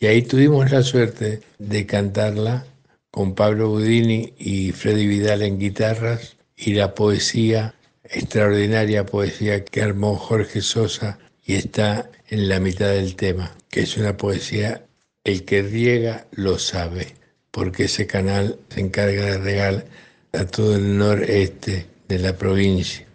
Y 0.00 0.06
ahí 0.06 0.22
tuvimos 0.22 0.72
la 0.72 0.82
suerte 0.82 1.42
de 1.60 1.86
cantarla 1.86 2.66
con 3.12 3.36
Pablo 3.36 3.68
Budini 3.68 4.34
y 4.36 4.72
Freddy 4.72 5.06
Vidal 5.06 5.42
en 5.42 5.60
guitarras 5.60 6.34
y 6.56 6.74
la 6.74 6.96
poesía, 6.96 7.76
extraordinaria 8.02 9.06
poesía 9.06 9.64
que 9.64 9.80
armó 9.80 10.16
Jorge 10.16 10.60
Sosa 10.60 11.20
y 11.46 11.54
está 11.54 12.10
en 12.30 12.48
la 12.48 12.58
mitad 12.58 12.88
del 12.88 13.14
tema, 13.14 13.56
que 13.70 13.82
es 13.82 13.96
una 13.96 14.16
poesía, 14.16 14.84
el 15.24 15.44
que 15.44 15.62
riega 15.62 16.26
lo 16.32 16.58
sabe, 16.58 17.14
porque 17.50 17.84
ese 17.84 18.06
canal 18.06 18.58
se 18.68 18.80
encarga 18.80 19.24
de 19.24 19.38
regar 19.38 19.86
a 20.32 20.44
todo 20.44 20.76
el 20.76 20.98
noreste 20.98 21.86
de 22.08 22.18
la 22.18 22.36
provincia. 22.36 23.06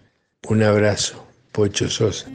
Un 0.48 0.64
abrazo, 0.64 1.26
Pocho 1.52 1.90
Sosa. 1.90 2.28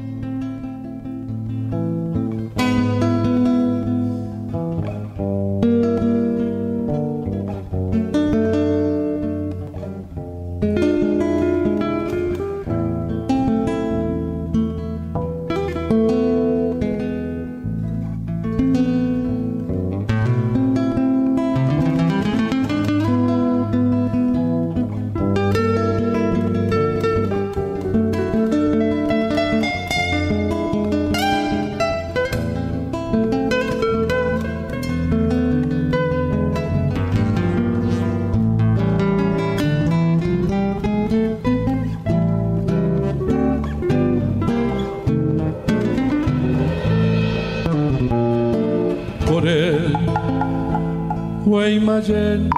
Guaymallén, 51.95 52.51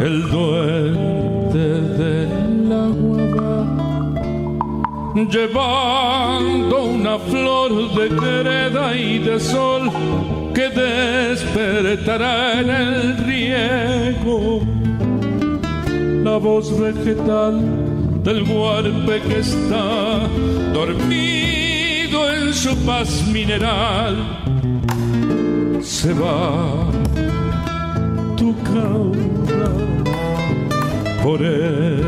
el 0.00 0.30
duende 0.30 1.80
del 1.98 2.72
agua 2.72 3.24
va, 3.36 5.24
llevando 5.30 6.84
una 6.84 7.18
flor 7.18 7.70
de 7.94 8.08
greda 8.08 8.96
y 8.96 9.18
de 9.18 9.38
sol 9.38 9.90
que 10.54 10.70
despertará 10.70 12.60
en 12.60 12.70
el 12.70 13.16
riego. 13.26 14.62
La 16.24 16.38
voz 16.38 16.72
vegetal 16.80 17.60
del 18.24 18.42
huarpe 18.42 19.20
que 19.28 19.40
está 19.40 20.20
dormido 20.72 22.30
en 22.32 22.54
su 22.54 22.74
paz 22.86 23.26
mineral 23.30 24.16
se 25.82 26.14
va 26.14 26.89
por 31.22 31.42
el 31.42 32.02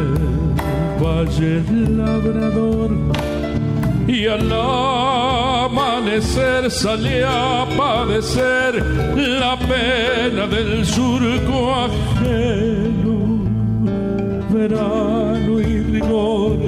valle 1.02 1.62
labrador 1.96 2.90
y 4.06 4.26
al 4.26 4.52
amanecer 5.62 6.70
sale 6.70 7.24
a 7.24 7.66
padecer 7.76 8.84
la 9.16 9.58
pena 9.58 10.46
del 10.46 10.86
surco 10.86 11.74
ajeno. 11.74 13.42
Verano 14.50 15.60
y 15.60 15.82
rigor 15.94 16.58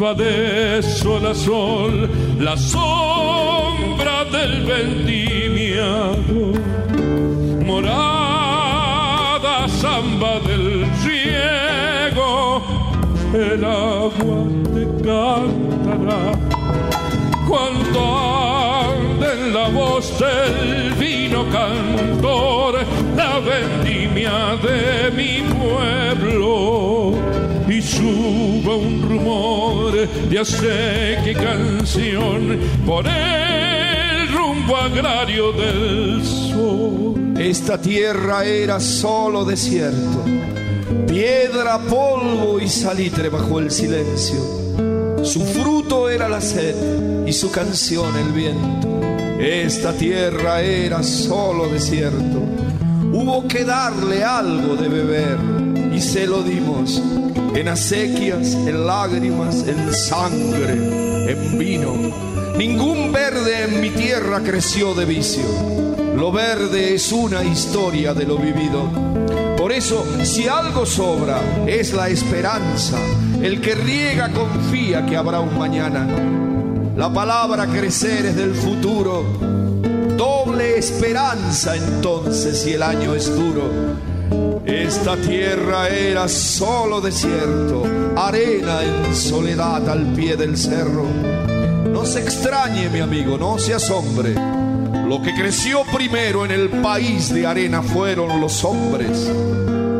va 0.00 0.14
de 0.14 0.82
sol 0.82 1.26
a 1.26 1.34
sol, 1.34 2.08
la 2.38 2.56
sombra 2.56 4.24
del 4.24 4.64
vendimiado. 4.64 6.52
Morada 7.66 8.19
samba 9.80 10.38
del 10.40 10.84
riego, 11.04 12.62
el 13.32 13.64
agua 13.64 14.44
te 14.74 14.84
cantará 15.02 16.32
cuando 17.48 17.98
ande 18.92 19.32
en 19.32 19.54
la 19.54 19.68
voz 19.68 20.18
del 20.18 20.92
vino 20.98 21.46
cantor 21.50 22.74
la 23.16 23.40
vendimia 23.40 24.58
de 24.62 25.10
mi 25.16 25.42
pueblo 25.54 27.14
y 27.66 27.80
suba 27.80 28.76
un 28.76 29.02
rumor 29.08 29.92
de 30.28 30.38
acequia 30.38 31.32
y 31.32 31.34
canción 31.34 32.58
por 32.84 33.06
el 33.06 34.28
rumbo 34.28 34.76
agrario 34.76 35.52
del 35.52 36.22
sol. 36.22 37.29
Esta 37.40 37.80
tierra 37.80 38.44
era 38.44 38.78
solo 38.80 39.46
desierto, 39.46 40.22
piedra, 41.08 41.78
polvo 41.78 42.60
y 42.60 42.68
salitre 42.68 43.30
bajo 43.30 43.60
el 43.60 43.70
silencio. 43.70 44.36
Su 45.24 45.40
fruto 45.46 46.10
era 46.10 46.28
la 46.28 46.42
sed 46.42 47.26
y 47.26 47.32
su 47.32 47.50
canción 47.50 48.14
el 48.14 48.32
viento. 48.34 49.00
Esta 49.40 49.94
tierra 49.94 50.60
era 50.60 51.02
solo 51.02 51.66
desierto. 51.68 52.42
Hubo 53.10 53.48
que 53.48 53.64
darle 53.64 54.22
algo 54.22 54.76
de 54.76 54.88
beber 54.90 55.38
y 55.94 55.98
se 56.02 56.26
lo 56.26 56.42
dimos 56.42 57.02
en 57.54 57.68
acequias, 57.68 58.52
en 58.52 58.86
lágrimas, 58.86 59.66
en 59.66 59.94
sangre, 59.94 61.32
en 61.32 61.58
vino. 61.58 61.94
Ningún 62.58 63.10
verde 63.10 63.64
en 63.64 63.80
mi 63.80 63.88
tierra 63.88 64.40
creció 64.40 64.92
de 64.92 65.06
vicio. 65.06 65.79
Lo 66.16 66.32
verde 66.32 66.94
es 66.94 67.12
una 67.12 67.42
historia 67.42 68.14
de 68.14 68.24
lo 68.24 68.36
vivido. 68.36 68.88
Por 69.56 69.72
eso, 69.72 70.04
si 70.22 70.48
algo 70.48 70.84
sobra, 70.86 71.40
es 71.66 71.92
la 71.92 72.08
esperanza. 72.08 72.98
El 73.42 73.60
que 73.60 73.74
riega 73.74 74.30
confía 74.30 75.06
que 75.06 75.16
habrá 75.16 75.40
un 75.40 75.58
mañana. 75.58 76.06
La 76.96 77.12
palabra 77.12 77.66
crecer 77.66 78.26
es 78.26 78.36
del 78.36 78.54
futuro. 78.54 79.24
Doble 80.16 80.78
esperanza 80.78 81.76
entonces 81.76 82.60
si 82.60 82.72
el 82.72 82.82
año 82.82 83.14
es 83.14 83.34
duro. 83.34 83.62
Esta 84.66 85.16
tierra 85.16 85.88
era 85.88 86.28
solo 86.28 87.00
desierto, 87.00 87.84
arena 88.16 88.82
en 88.82 89.14
soledad 89.14 89.88
al 89.88 90.12
pie 90.12 90.36
del 90.36 90.56
cerro. 90.56 91.04
No 91.90 92.04
se 92.04 92.20
extrañe, 92.20 92.88
mi 92.88 93.00
amigo, 93.00 93.38
no 93.38 93.58
se 93.58 93.74
asombre. 93.74 94.34
Lo 95.10 95.20
que 95.20 95.34
creció 95.34 95.82
primero 95.92 96.44
en 96.44 96.52
el 96.52 96.68
país 96.68 97.34
de 97.34 97.44
arena 97.44 97.82
fueron 97.82 98.40
los 98.40 98.62
hombres. 98.62 99.28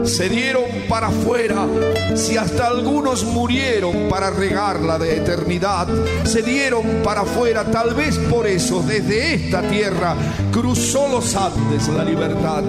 Se 0.04 0.28
dieron 0.28 0.62
para 0.88 1.08
afuera, 1.08 1.66
si 2.14 2.36
hasta 2.36 2.68
algunos 2.68 3.24
murieron 3.24 4.08
para 4.08 4.30
regarla 4.30 5.00
de 5.00 5.16
eternidad, 5.16 5.88
se 6.22 6.42
dieron 6.42 7.02
para 7.02 7.22
afuera, 7.22 7.64
tal 7.64 7.94
vez 7.94 8.18
por 8.18 8.46
eso 8.46 8.84
desde 8.86 9.34
esta 9.34 9.62
tierra 9.62 10.14
cruzó 10.52 11.08
los 11.08 11.34
Andes 11.34 11.88
la 11.88 12.04
libertad. 12.04 12.62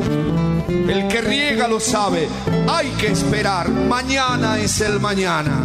El 0.67 1.07
que 1.09 1.21
riega 1.21 1.67
lo 1.67 1.79
sabe, 1.79 2.27
hay 2.67 2.87
que 2.99 3.11
esperar, 3.11 3.69
mañana 3.69 4.57
es 4.57 4.81
el 4.81 4.99
mañana 4.99 5.59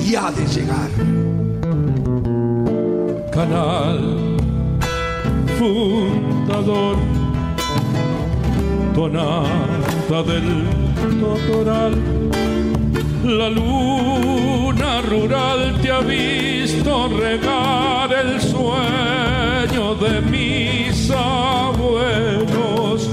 y 0.00 0.14
ha 0.14 0.30
de 0.30 0.46
llegar. 0.46 0.88
Canal 3.30 4.17
fundador, 5.58 6.96
tonada 8.94 10.22
del 10.22 10.64
totoral. 11.20 11.94
La 13.24 13.50
luna 13.50 15.02
rural 15.02 15.80
te 15.82 15.90
ha 15.90 16.00
visto 16.00 17.08
regar 17.08 18.12
el 18.12 18.40
sueño 18.40 19.94
de 19.96 20.20
mis 20.30 21.10
abuelos 21.10 23.10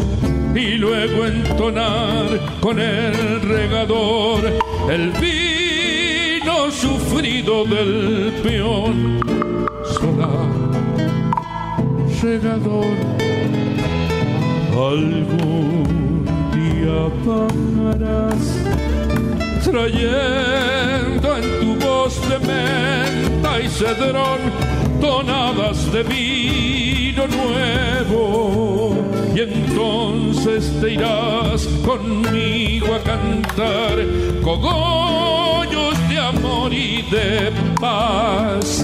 y 0.55 0.77
luego 0.77 1.25
entonar 1.25 2.39
con 2.61 2.79
el 2.79 3.41
regador 3.41 4.43
el 4.89 5.11
vino 5.19 6.71
sufrido 6.71 7.65
del 7.65 8.31
peón. 8.43 9.44
Solar 12.25 12.41
regador. 12.41 12.97
Algún 14.73 16.25
día 16.53 16.99
pagarás 17.25 18.45
trayendo 19.63 21.37
en 21.37 21.45
tu 21.61 21.85
voz 21.85 22.13
de 22.29 22.39
menta 22.39 23.59
y 23.61 23.67
cedrón 23.69 24.41
tonadas 24.99 25.91
de 25.91 26.03
vino 26.03 27.23
nuevo. 27.27 28.95
Y 29.35 29.41
entonces 29.41 30.71
te 30.81 30.93
irás 30.93 31.67
conmigo 31.85 32.95
a 32.95 32.99
cantar 33.03 33.95
cogollos 34.41 35.95
de 36.09 36.17
amor 36.17 36.73
y 36.73 37.03
de 37.03 37.51
paz. 37.79 38.83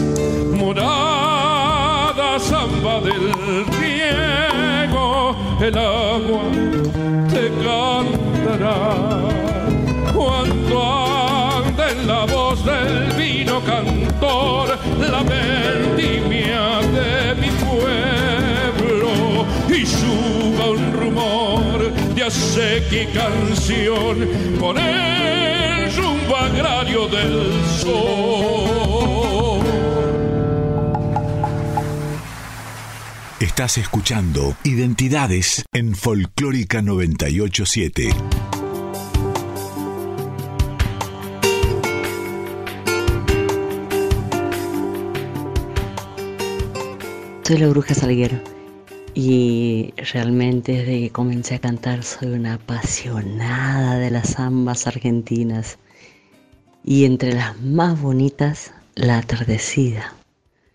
Morada 2.31 2.39
samba 2.39 3.01
del 3.01 3.33
riego, 3.77 5.35
el 5.59 5.77
agua 5.77 6.43
te 7.29 7.51
cantará. 7.61 8.95
Cuando 10.13 10.81
anda 11.61 11.91
en 11.91 12.07
la 12.07 12.25
voz 12.25 12.63
del 12.63 13.11
vino 13.17 13.59
cantor, 13.65 14.77
la 14.99 15.23
vendimia 15.23 16.79
de 16.95 17.35
mi 17.35 17.49
pueblo 17.65 19.11
y 19.67 19.85
suba 19.85 20.69
un 20.69 20.93
rumor 20.93 21.91
de 22.15 22.23
acequia 22.23 23.03
y 23.03 23.07
canción 23.07 24.29
por 24.57 24.77
el 24.77 25.93
rumbo 25.97 26.37
agrario 26.37 27.07
del 27.09 27.51
sol. 27.81 28.90
Estás 33.61 33.77
escuchando 33.77 34.55
Identidades 34.63 35.63
en 35.71 35.93
Folclórica 35.93 36.81
987. 36.81 38.09
Soy 47.43 47.57
la 47.59 47.67
bruja 47.67 47.93
Salguero 47.93 48.39
y 49.13 49.93
realmente 50.11 50.71
desde 50.71 50.99
que 50.99 51.09
comencé 51.11 51.53
a 51.53 51.59
cantar 51.59 52.01
soy 52.01 52.29
una 52.29 52.55
apasionada 52.55 53.99
de 53.99 54.09
las 54.09 54.37
zambas 54.37 54.87
argentinas 54.87 55.77
y 56.83 57.05
entre 57.05 57.35
las 57.35 57.61
más 57.61 58.01
bonitas 58.01 58.73
la 58.95 59.19
atardecida. 59.19 60.15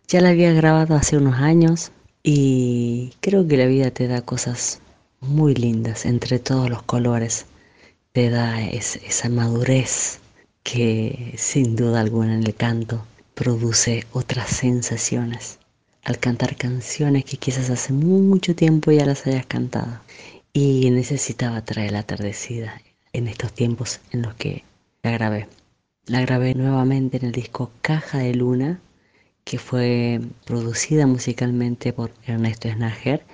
Ya 0.07 0.21
la 0.21 0.29
había 0.29 0.53
grabado 0.53 0.95
hace 0.95 1.17
unos 1.17 1.41
años 1.41 1.91
y 2.27 3.15
creo 3.21 3.49
que 3.49 3.57
la 3.57 3.65
vida 3.67 3.91
te 3.91 4.07
da 4.09 4.21
cosas 4.21 4.81
muy 5.21 5.55
lindas 5.55 6.05
entre 6.05 6.39
todos 6.39 6.69
los 6.69 6.83
colores. 6.83 7.47
Te 8.13 8.31
da 8.31 8.63
es- 8.63 8.97
esa 8.97 9.29
madurez 9.31 10.21
que 10.65 11.35
sin 11.39 11.77
duda 11.77 12.01
alguna 12.01 12.35
en 12.35 12.45
el 12.45 12.55
canto 12.55 13.07
produce 13.35 14.07
otras 14.13 14.51
sensaciones 14.51 15.59
al 16.05 16.19
cantar 16.19 16.57
canciones 16.57 17.25
que 17.25 17.39
quizás 17.39 17.71
hace 17.71 17.93
mucho 17.95 18.55
tiempo 18.57 18.93
ya 18.93 19.07
las 19.07 19.27
hayas 19.27 19.47
cantado 19.47 20.01
y 20.53 20.91
necesitaba 20.91 21.65
traer 21.65 21.93
la 21.93 22.01
atardecida 22.01 22.83
en 23.13 23.29
estos 23.29 23.53
tiempos 23.53 24.01
en 24.13 24.23
los 24.23 24.35
que 24.35 24.65
la 25.03 25.13
grabé. 25.13 25.49
La 26.07 26.21
grabé 26.23 26.55
nuevamente 26.55 27.19
en 27.19 27.27
el 27.27 27.33
disco 27.33 27.71
Caja 27.83 28.19
de 28.19 28.35
Luna, 28.35 28.81
que 29.47 29.59
fue 29.59 30.21
producida 30.45 31.07
musicalmente 31.07 31.93
por 31.93 32.11
Ernesto 32.27 32.69
Snager, 32.69 33.25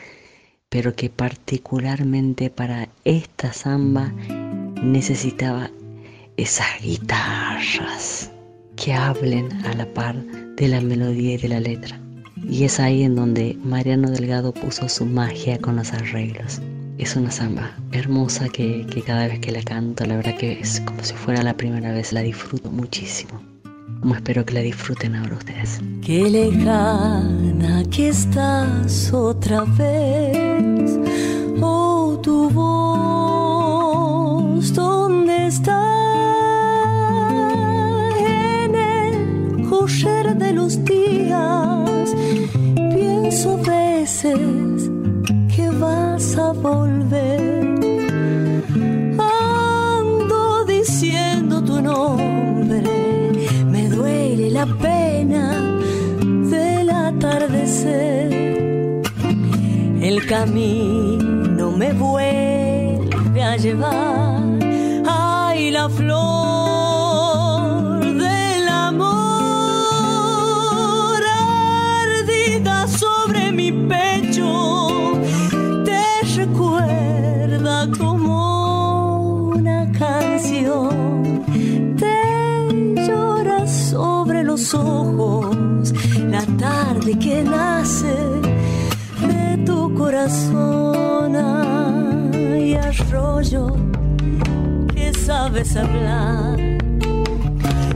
pero 0.69 0.95
que 0.95 1.09
particularmente 1.09 2.51
para 2.51 2.91
esta 3.05 3.55
samba 3.55 4.13
necesitaba 4.83 5.71
esas 6.37 6.83
guitarras 6.83 8.31
que 8.77 8.93
hablen 8.93 9.51
a 9.65 9.73
la 9.73 9.87
par 9.95 10.23
de 10.57 10.69
la 10.69 10.83
melodía 10.83 11.33
y 11.33 11.39
de 11.39 11.49
la 11.49 11.61
letra. 11.61 11.99
Y 12.47 12.65
es 12.65 12.79
ahí 12.79 13.05
en 13.05 13.17
donde 13.17 13.57
Mariano 13.65 14.11
Delgado 14.11 14.53
puso 14.53 14.91
su 14.91 15.07
magia 15.07 15.59
con 15.61 15.77
los 15.77 15.95
arreglos. 15.95 16.61
Es 16.99 17.17
una 17.17 17.31
samba 17.31 17.75
hermosa 17.93 18.51
que, 18.51 18.85
cada 19.07 19.29
vez 19.29 19.41
que 19.41 19.51
la 19.51 19.63
canto, 19.63 20.05
la 20.05 20.17
verdad 20.17 20.37
que 20.37 20.61
es 20.61 20.79
como 20.81 21.03
si 21.03 21.15
fuera 21.15 21.43
la 21.43 21.57
primera 21.57 21.91
vez, 21.93 22.13
la 22.13 22.21
disfruto 22.21 22.71
muchísimo. 22.71 23.52
Como 24.01 24.15
espero 24.15 24.45
que 24.45 24.55
la 24.55 24.61
disfruten 24.61 25.15
ahora 25.17 25.37
ustedes. 25.37 25.81
Qué 26.05 26.29
lejana 26.29 27.85
que 27.91 28.09
estás 28.09 29.13
otra 29.13 29.65
vez. 29.65 30.99
Oh, 31.61 32.19
tu 32.23 32.51
voz, 32.51 33.95
¿dónde 34.75 35.47
está? 35.47 35.81
En 38.19 38.75
el 38.75 39.69
correr 39.69 40.37
de 40.37 40.53
los 40.53 40.85
días, 40.85 42.15
pienso 42.75 43.59
veces 43.59 44.91
que 45.55 45.71
vas 45.71 46.37
a 46.37 46.53
volver. 46.53 47.62
El 60.03 60.27
camino 60.27 61.71
me 61.71 61.93
vuelve 61.93 63.43
a 63.43 63.57
llevar. 63.57 64.43
Ay, 65.07 65.71
la 65.71 65.89
flor 65.89 66.95
del 68.05 68.69
amor 68.69 69.13
ardida 72.09 72.89
sobre 72.89 73.53
mi 73.53 73.71
pecho 73.71 75.13
te 75.85 76.03
recuerda 76.37 77.89
como 77.97 79.49
una 79.57 79.91
canción. 79.93 81.45
Te 81.97 83.07
llora 83.07 83.67
sobre 83.67 84.43
los 84.43 84.75
ojos 84.75 85.22
que 87.19 87.43
nace 87.43 88.15
de 89.21 89.57
tu 89.65 89.95
corazón. 89.95 91.37
Ay, 91.37 92.75
arroyo 92.75 93.77
que 94.95 95.13
sabes 95.13 95.77
hablar, 95.77 96.59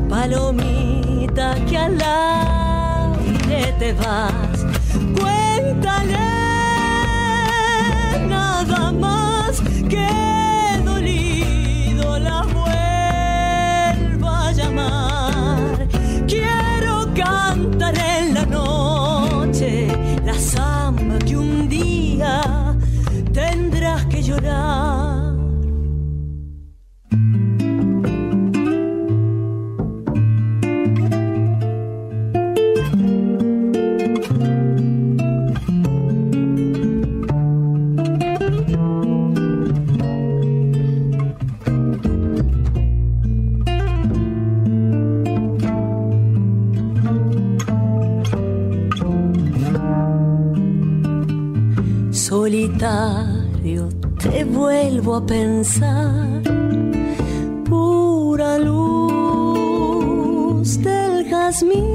palomita 0.08 1.54
que 1.66 1.76
al 1.76 2.00
aire 2.00 3.74
te 3.78 3.92
vas. 3.94 4.45
Pensar. 55.24 56.42
Pura 57.64 58.58
luz 58.58 59.56
del 60.82 61.28
jazmín. 61.28 61.85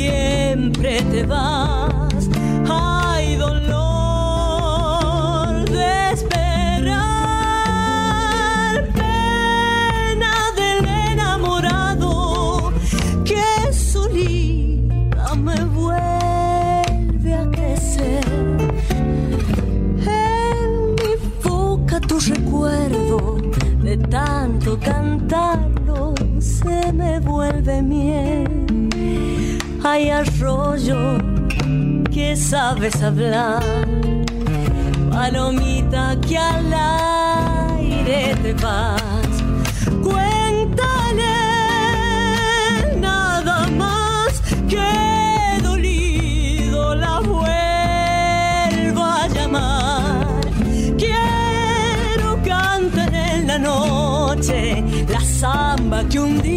Siempre 0.00 1.02
te 1.10 1.26
sabes 32.80 33.02
hablar, 33.02 33.62
palomita 35.10 36.16
que 36.26 36.38
al 36.38 36.72
aire 36.72 38.34
te 38.42 38.54
vas. 38.54 39.02
Cuéntale 40.02 41.36
nada 42.96 43.66
más 43.76 44.40
que 44.66 45.62
dolido 45.62 46.94
la 46.94 47.20
vuelvo 47.20 49.04
a 49.04 49.28
llamar. 49.28 50.40
Quiero 50.96 52.42
cantar 52.42 53.14
en 53.14 53.46
la 53.46 53.58
noche 53.58 54.82
la 55.06 55.20
samba 55.20 56.02
que 56.08 56.18
un 56.18 56.40
día 56.40 56.49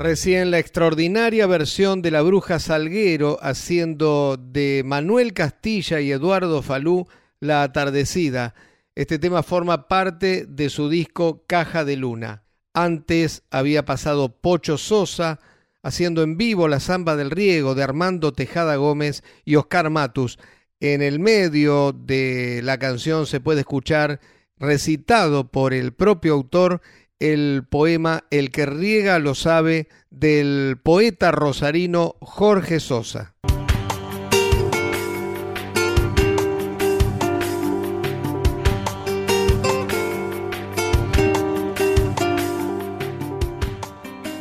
Recién 0.00 0.50
la 0.50 0.58
extraordinaria 0.58 1.46
versión 1.46 2.00
de 2.00 2.10
La 2.10 2.22
Bruja 2.22 2.58
Salguero 2.58 3.38
haciendo 3.42 4.38
de 4.38 4.80
Manuel 4.82 5.34
Castilla 5.34 6.00
y 6.00 6.10
Eduardo 6.10 6.62
Falú 6.62 7.06
La 7.38 7.62
Atardecida. 7.62 8.54
Este 8.94 9.18
tema 9.18 9.42
forma 9.42 9.88
parte 9.88 10.46
de 10.48 10.70
su 10.70 10.88
disco 10.88 11.44
Caja 11.46 11.84
de 11.84 11.98
Luna. 11.98 12.44
Antes 12.72 13.42
había 13.50 13.84
pasado 13.84 14.40
Pocho 14.40 14.78
Sosa 14.78 15.38
haciendo 15.82 16.22
en 16.22 16.38
vivo 16.38 16.66
la 16.66 16.80
samba 16.80 17.14
del 17.14 17.30
riego 17.30 17.74
de 17.74 17.82
Armando 17.82 18.32
Tejada 18.32 18.76
Gómez 18.76 19.22
y 19.44 19.56
Oscar 19.56 19.90
Matus. 19.90 20.38
En 20.80 21.02
el 21.02 21.18
medio 21.18 21.92
de 21.92 22.62
la 22.64 22.78
canción 22.78 23.26
se 23.26 23.40
puede 23.40 23.60
escuchar 23.60 24.18
recitado 24.56 25.50
por 25.50 25.74
el 25.74 25.92
propio 25.92 26.32
autor 26.32 26.80
el 27.20 27.64
poema 27.68 28.24
El 28.30 28.50
que 28.50 28.66
riega 28.66 29.18
lo 29.18 29.34
sabe 29.34 29.88
del 30.10 30.78
poeta 30.82 31.30
rosarino 31.30 32.16
Jorge 32.20 32.80
Sosa. 32.80 33.34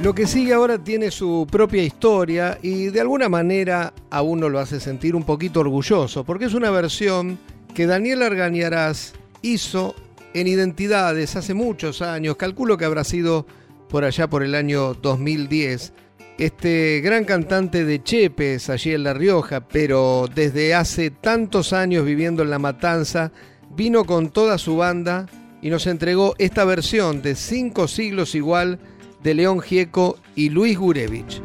Lo 0.02 0.16
que 0.16 0.28
sigue 0.28 0.54
ahora 0.54 0.82
tiene 0.82 1.12
su 1.12 1.46
propia 1.52 1.84
historia 1.84 2.58
y 2.62 2.86
de 2.86 3.02
alguna 3.02 3.28
manera 3.28 3.94
a 4.10 4.22
uno 4.22 4.48
lo 4.48 4.60
hace 4.60 4.80
sentir 4.80 5.14
un 5.14 5.24
poquito 5.24 5.60
orgulloso, 5.60 6.24
porque 6.24 6.46
es 6.46 6.54
una 6.54 6.72
versión 6.72 7.38
que 7.76 7.86
Daniel 7.86 8.24
Argañarás 8.24 9.14
hizo 9.42 9.94
en 10.34 10.48
Identidades 10.48 11.36
hace 11.36 11.54
muchos 11.54 12.02
años, 12.02 12.38
calculo 12.38 12.78
que 12.78 12.86
habrá 12.86 13.04
sido 13.04 13.46
por 13.90 14.04
allá 14.04 14.30
por 14.30 14.44
el 14.44 14.56
año 14.56 14.94
2010, 14.94 15.94
este 16.38 17.02
gran 17.04 17.26
cantante 17.26 17.84
de 17.84 18.02
Chepes, 18.02 18.70
allí 18.70 18.94
en 18.94 19.04
La 19.04 19.14
Rioja, 19.14 19.68
pero 19.68 20.30
desde 20.34 20.74
hace 20.74 21.12
tantos 21.12 21.74
años 21.74 22.06
viviendo 22.06 22.44
en 22.44 22.50
La 22.50 22.60
Matanza, 22.60 23.32
vino 23.76 24.06
con 24.06 24.30
toda 24.30 24.58
su 24.58 24.78
banda 24.78 25.26
y 25.62 25.70
nos 25.70 25.88
entregó 25.88 26.36
esta 26.38 26.64
versión 26.64 27.22
de 27.22 27.36
Cinco 27.36 27.88
siglos 27.88 28.36
igual 28.36 28.80
de 29.22 29.34
León 29.34 29.60
Gieco 29.60 30.18
y 30.36 30.50
Luis 30.50 30.78
Gurevich. 30.78 31.42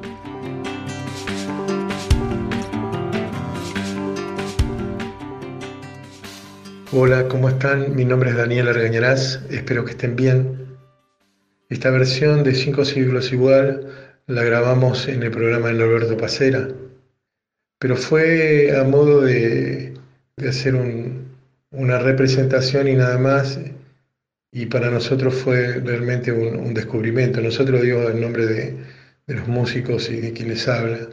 Hola, 6.97 7.27
¿cómo 7.27 7.49
están? 7.49 7.97
Mi 7.97 8.05
nombre 8.05 8.31
es 8.31 8.37
Daniel 8.37 8.69
Argañarás, 8.69 9.41
espero 9.51 9.85
que 9.85 9.91
estén 9.91 10.15
bien. 10.15 10.77
Esta 11.69 11.91
versión 11.91 12.45
de 12.45 12.55
Cinco 12.55 12.85
siglos 12.85 13.33
igual 13.33 13.89
la 14.29 14.45
grabamos 14.45 15.09
en 15.09 15.25
el 15.25 15.33
programa 15.33 15.69
de 15.69 15.75
Norberto 15.75 16.17
Pacera, 16.17 16.69
pero 17.81 17.97
fue 17.97 18.79
a 18.79 18.85
modo 18.85 19.23
de, 19.23 19.95
hacer 20.49 20.77
una 21.73 21.99
representación 21.99 22.87
y 22.87 22.95
nada 22.95 23.19
más, 23.19 23.59
y 24.53 24.67
para 24.67 24.89
nosotros 24.89 25.35
fue 25.35 25.81
realmente 25.81 26.31
un, 26.31 26.75
descubrimiento. 26.75 27.41
Nosotros 27.41 27.83
digo 27.83 28.09
en 28.09 28.21
nombre 28.21 28.47
de, 28.47 28.77
los 29.27 29.49
músicos 29.49 30.09
y 30.11 30.21
de 30.21 30.33
quienes 30.33 30.69
hablan. 30.69 31.09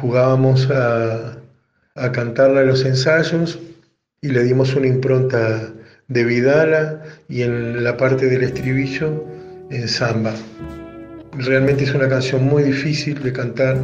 Jugábamos 0.00 0.70
a, 0.70 1.36
a 1.94 2.12
cantarla 2.12 2.62
en 2.62 2.68
los 2.68 2.86
ensayos 2.86 3.58
y 4.24 4.28
le 4.28 4.44
dimos 4.44 4.74
una 4.76 4.86
impronta 4.86 5.74
de 6.06 6.24
Vidala 6.24 7.02
y 7.28 7.42
en 7.42 7.82
la 7.82 7.96
parte 7.96 8.26
del 8.26 8.44
estribillo 8.44 9.24
en 9.70 9.88
samba. 9.88 10.32
Realmente 11.32 11.82
es 11.82 11.92
una 11.92 12.08
canción 12.08 12.44
muy 12.44 12.62
difícil 12.62 13.20
de 13.20 13.32
cantar, 13.32 13.78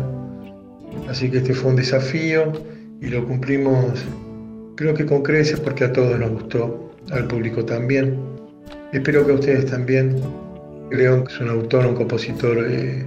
así 1.09 1.28
que 1.28 1.39
este 1.39 1.55
fue 1.55 1.70
un 1.70 1.76
desafío 1.76 2.53
y 3.01 3.09
lo 3.09 3.26
cumplimos 3.26 4.05
creo 4.76 4.95
que 4.95 5.07
con 5.07 5.24
creces 5.24 5.59
porque 5.59 5.84
a 5.84 5.93
todos 5.93 6.16
nos 6.20 6.30
gustó, 6.30 6.93
al 7.11 7.26
público 7.26 7.64
también. 7.64 8.16
Espero 8.93 9.26
que 9.26 9.32
a 9.32 9.34
ustedes 9.34 9.66
también. 9.66 10.22
León 10.93 11.24
es 11.28 11.41
un 11.41 11.49
autor, 11.49 11.84
un 11.84 11.97
compositor 11.97 12.64
eh, 12.70 13.05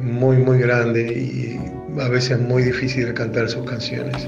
muy, 0.00 0.36
muy 0.36 0.58
grande 0.58 1.02
y 1.02 1.60
a 2.00 2.08
veces 2.08 2.38
muy 2.38 2.62
difícil 2.62 3.06
de 3.06 3.14
cantar 3.14 3.48
sus 3.48 3.64
canciones. 3.64 4.26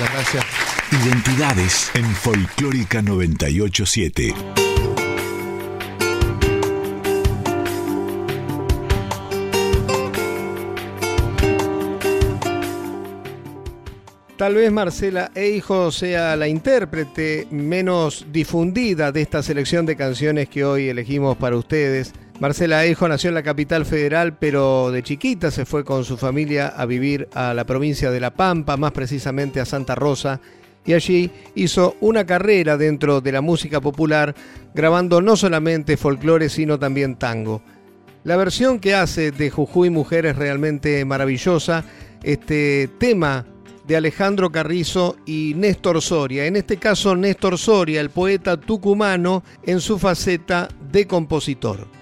Gracias. 0.00 0.44
Identidades 1.04 1.90
en 1.94 2.06
Folclórica 2.14 3.02
987. 3.02 4.34
Tal 14.36 14.54
vez 14.54 14.72
Marcela 14.72 15.30
Eijo 15.34 15.92
sea 15.92 16.34
la 16.34 16.48
intérprete 16.48 17.46
menos 17.50 18.24
difundida 18.32 19.12
de 19.12 19.20
esta 19.20 19.42
selección 19.42 19.84
de 19.84 19.96
canciones 19.96 20.48
que 20.48 20.64
hoy 20.64 20.88
elegimos 20.88 21.36
para 21.36 21.56
ustedes. 21.56 22.14
Marcela 22.40 22.86
Eijo 22.86 23.06
nació 23.06 23.28
en 23.28 23.34
la 23.34 23.42
capital 23.42 23.84
federal, 23.84 24.38
pero 24.38 24.90
de 24.90 25.02
chiquita 25.02 25.50
se 25.50 25.66
fue 25.66 25.84
con 25.84 26.06
su 26.06 26.16
familia 26.16 26.68
a 26.68 26.86
vivir 26.86 27.28
a 27.34 27.52
la 27.52 27.66
provincia 27.66 28.10
de 28.10 28.18
La 28.18 28.32
Pampa, 28.32 28.78
más 28.78 28.92
precisamente 28.92 29.60
a 29.60 29.66
Santa 29.66 29.94
Rosa, 29.94 30.40
y 30.86 30.94
allí 30.94 31.30
hizo 31.54 31.96
una 32.00 32.24
carrera 32.24 32.78
dentro 32.78 33.20
de 33.20 33.32
la 33.32 33.42
música 33.42 33.82
popular, 33.82 34.34
grabando 34.74 35.20
no 35.20 35.36
solamente 35.36 35.98
folclore, 35.98 36.48
sino 36.48 36.78
también 36.78 37.16
tango. 37.16 37.60
La 38.24 38.38
versión 38.38 38.78
que 38.78 38.94
hace 38.94 39.32
de 39.32 39.50
Jujuy 39.50 39.90
Mujer 39.90 40.24
es 40.24 40.36
realmente 40.36 41.04
maravillosa. 41.04 41.84
Este 42.22 42.88
tema 42.98 43.44
de 43.86 43.96
Alejandro 43.96 44.50
Carrizo 44.50 45.16
y 45.26 45.52
Néstor 45.56 46.00
Soria. 46.00 46.46
En 46.46 46.56
este 46.56 46.78
caso, 46.78 47.14
Néstor 47.14 47.58
Soria, 47.58 48.00
el 48.00 48.08
poeta 48.08 48.58
tucumano, 48.58 49.42
en 49.62 49.80
su 49.80 49.98
faceta 49.98 50.68
de 50.90 51.06
compositor. 51.06 51.99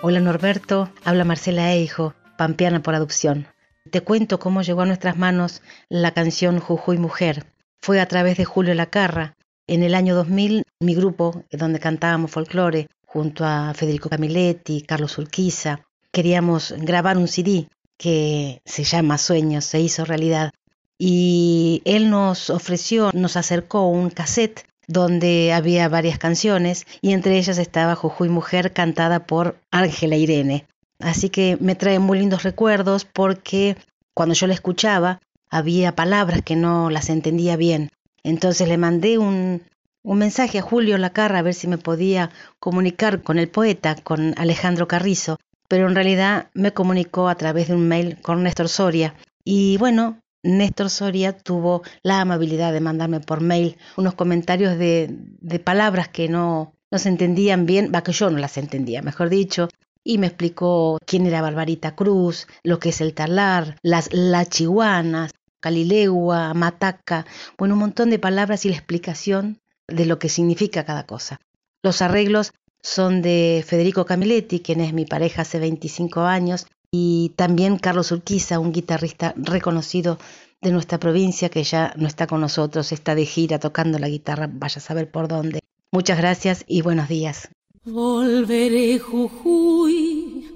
Hola 0.00 0.20
Norberto, 0.20 0.92
habla 1.04 1.24
Marcela 1.24 1.74
Eijo, 1.74 2.14
pampeana 2.36 2.84
por 2.84 2.94
adopción. 2.94 3.48
Te 3.90 4.00
cuento 4.00 4.38
cómo 4.38 4.62
llegó 4.62 4.82
a 4.82 4.86
nuestras 4.86 5.18
manos 5.18 5.60
la 5.88 6.14
canción 6.14 6.60
Jujuy 6.60 6.98
Mujer. 6.98 7.46
Fue 7.82 8.00
a 8.00 8.06
través 8.06 8.36
de 8.36 8.44
Julio 8.44 8.74
Lacarra. 8.74 9.34
En 9.66 9.82
el 9.82 9.96
año 9.96 10.14
2000, 10.14 10.62
mi 10.78 10.94
grupo, 10.94 11.42
donde 11.50 11.80
cantábamos 11.80 12.30
folclore, 12.30 12.86
junto 13.06 13.44
a 13.44 13.74
Federico 13.74 14.08
Camiletti, 14.08 14.82
Carlos 14.82 15.18
Urquiza, 15.18 15.80
queríamos 16.12 16.74
grabar 16.78 17.16
un 17.16 17.26
CD 17.26 17.68
que 17.96 18.62
se 18.64 18.84
llama 18.84 19.18
Sueños, 19.18 19.64
se 19.64 19.80
hizo 19.80 20.04
realidad. 20.04 20.52
Y 20.96 21.82
él 21.84 22.08
nos 22.08 22.50
ofreció, 22.50 23.10
nos 23.14 23.36
acercó 23.36 23.88
un 23.88 24.10
cassette 24.10 24.67
donde 24.88 25.52
había 25.52 25.88
varias 25.88 26.18
canciones 26.18 26.86
y 27.00 27.12
entre 27.12 27.38
ellas 27.38 27.58
estaba 27.58 27.94
Jujuy 27.94 28.28
Mujer 28.28 28.72
cantada 28.72 29.26
por 29.26 29.60
Ángela 29.70 30.16
Irene. 30.16 30.66
Así 30.98 31.28
que 31.28 31.56
me 31.60 31.76
trae 31.76 32.00
muy 32.00 32.18
lindos 32.18 32.42
recuerdos 32.42 33.04
porque 33.04 33.76
cuando 34.14 34.34
yo 34.34 34.48
la 34.48 34.54
escuchaba 34.54 35.20
había 35.50 35.94
palabras 35.94 36.42
que 36.42 36.56
no 36.56 36.90
las 36.90 37.10
entendía 37.10 37.56
bien. 37.56 37.90
Entonces 38.24 38.66
le 38.66 38.78
mandé 38.78 39.18
un, 39.18 39.62
un 40.02 40.18
mensaje 40.18 40.58
a 40.58 40.62
Julio 40.62 40.98
Lacarra 40.98 41.38
a 41.38 41.42
ver 41.42 41.54
si 41.54 41.68
me 41.68 41.78
podía 41.78 42.30
comunicar 42.58 43.22
con 43.22 43.38
el 43.38 43.48
poeta, 43.48 43.94
con 43.94 44.34
Alejandro 44.38 44.88
Carrizo, 44.88 45.38
pero 45.68 45.86
en 45.86 45.94
realidad 45.94 46.48
me 46.54 46.72
comunicó 46.72 47.28
a 47.28 47.36
través 47.36 47.68
de 47.68 47.74
un 47.74 47.86
mail 47.86 48.18
con 48.20 48.42
Néstor 48.42 48.68
Soria. 48.68 49.14
Y 49.44 49.76
bueno, 49.76 50.18
Néstor 50.42 50.90
Soria 50.90 51.36
tuvo 51.36 51.82
la 52.02 52.20
amabilidad 52.20 52.72
de 52.72 52.80
mandarme 52.80 53.20
por 53.20 53.40
mail 53.40 53.76
unos 53.96 54.14
comentarios 54.14 54.78
de, 54.78 55.08
de 55.10 55.58
palabras 55.58 56.08
que 56.08 56.28
no, 56.28 56.74
no 56.90 56.98
se 56.98 57.08
entendían 57.08 57.66
bien, 57.66 57.92
va 57.94 58.02
que 58.02 58.12
yo 58.12 58.30
no 58.30 58.38
las 58.38 58.56
entendía, 58.56 59.02
mejor 59.02 59.28
dicho, 59.28 59.68
y 60.04 60.18
me 60.18 60.26
explicó 60.26 60.98
quién 61.04 61.26
era 61.26 61.42
Barbarita 61.42 61.94
Cruz, 61.94 62.46
lo 62.62 62.78
que 62.78 62.90
es 62.90 63.00
el 63.00 63.14
talar, 63.14 63.76
las 63.82 64.08
lachiguanas, 64.12 65.32
calilegua, 65.60 66.54
mataca, 66.54 67.26
bueno, 67.58 67.74
un 67.74 67.80
montón 67.80 68.10
de 68.10 68.18
palabras 68.18 68.64
y 68.64 68.70
la 68.70 68.76
explicación 68.76 69.60
de 69.86 70.06
lo 70.06 70.18
que 70.18 70.28
significa 70.28 70.84
cada 70.84 71.04
cosa. 71.04 71.40
Los 71.82 72.00
arreglos 72.02 72.52
son 72.80 73.22
de 73.22 73.64
Federico 73.66 74.06
Camiletti, 74.06 74.60
quien 74.60 74.80
es 74.80 74.92
mi 74.92 75.04
pareja 75.04 75.42
hace 75.42 75.58
25 75.58 76.22
años, 76.22 76.66
y 76.90 77.32
también 77.36 77.78
Carlos 77.78 78.12
Urquiza, 78.12 78.58
un 78.58 78.72
guitarrista 78.72 79.34
reconocido 79.36 80.18
de 80.60 80.72
nuestra 80.72 80.98
provincia 80.98 81.48
que 81.48 81.62
ya 81.62 81.92
no 81.96 82.06
está 82.06 82.26
con 82.26 82.40
nosotros, 82.40 82.92
está 82.92 83.14
de 83.14 83.26
gira 83.26 83.58
tocando 83.58 83.98
la 83.98 84.08
guitarra, 84.08 84.48
vaya 84.52 84.78
a 84.78 84.80
saber 84.80 85.10
por 85.10 85.28
dónde. 85.28 85.60
Muchas 85.92 86.18
gracias 86.18 86.64
y 86.66 86.82
buenos 86.82 87.08
días. 87.08 87.48
Volveré 87.84 88.98
Jujuy, 88.98 90.46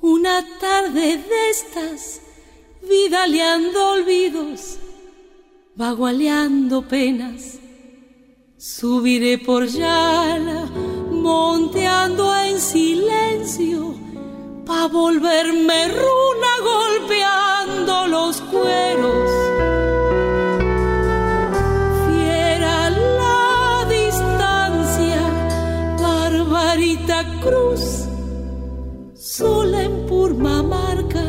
una 0.00 0.44
tarde 0.60 1.16
de 1.16 1.50
estas, 1.50 2.20
vidaleando 2.88 3.92
olvidos, 3.92 4.78
vagualeando 5.74 6.86
penas. 6.86 7.58
Subiré 8.56 9.38
por 9.38 9.66
Yala 9.66 10.66
monteando 11.10 12.36
en 12.38 12.60
silencio, 12.60 13.94
pa' 14.68 14.86
volverme 14.86 15.78
runa 15.98 16.52
golpeando 16.72 18.06
los 18.06 18.40
cueros. 18.52 19.30
Fiera 22.04 22.90
la 22.90 23.86
distancia, 23.96 25.20
Barbarita 26.02 27.18
Cruz, 27.42 27.84
sola 29.14 29.84
en 29.84 30.06
Purmamarca. 30.06 31.26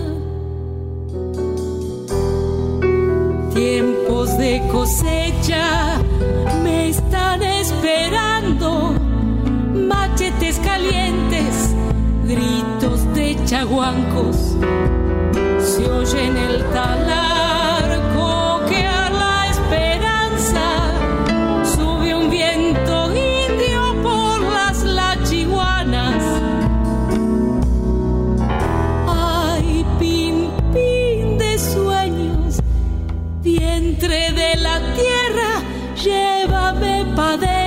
Tiempos 3.54 4.38
de 4.38 4.62
cosecha 4.70 5.98
me 6.64 6.90
están 6.90 7.42
esperando 7.42 9.00
calientes, 10.58 11.76
gritos 12.26 12.79
chaguancos, 13.50 14.56
se 15.60 15.90
oye 15.90 16.24
en 16.28 16.38
el 16.38 16.64
talar 16.66 18.00
coquear 18.16 19.12
la 19.12 19.48
esperanza, 19.50 20.66
sube 21.76 22.14
un 22.14 22.30
viento 22.30 23.08
indio 23.08 24.04
por 24.04 24.40
las 24.42 24.84
lachiguanas. 24.84 26.24
Ay, 29.08 29.84
pin 29.98 30.52
de 31.40 31.58
sueños, 31.58 32.60
vientre 33.42 34.32
de 34.32 34.58
la 34.58 34.78
tierra, 34.94 35.52
llévame 35.96 37.04
pa'. 37.16 37.59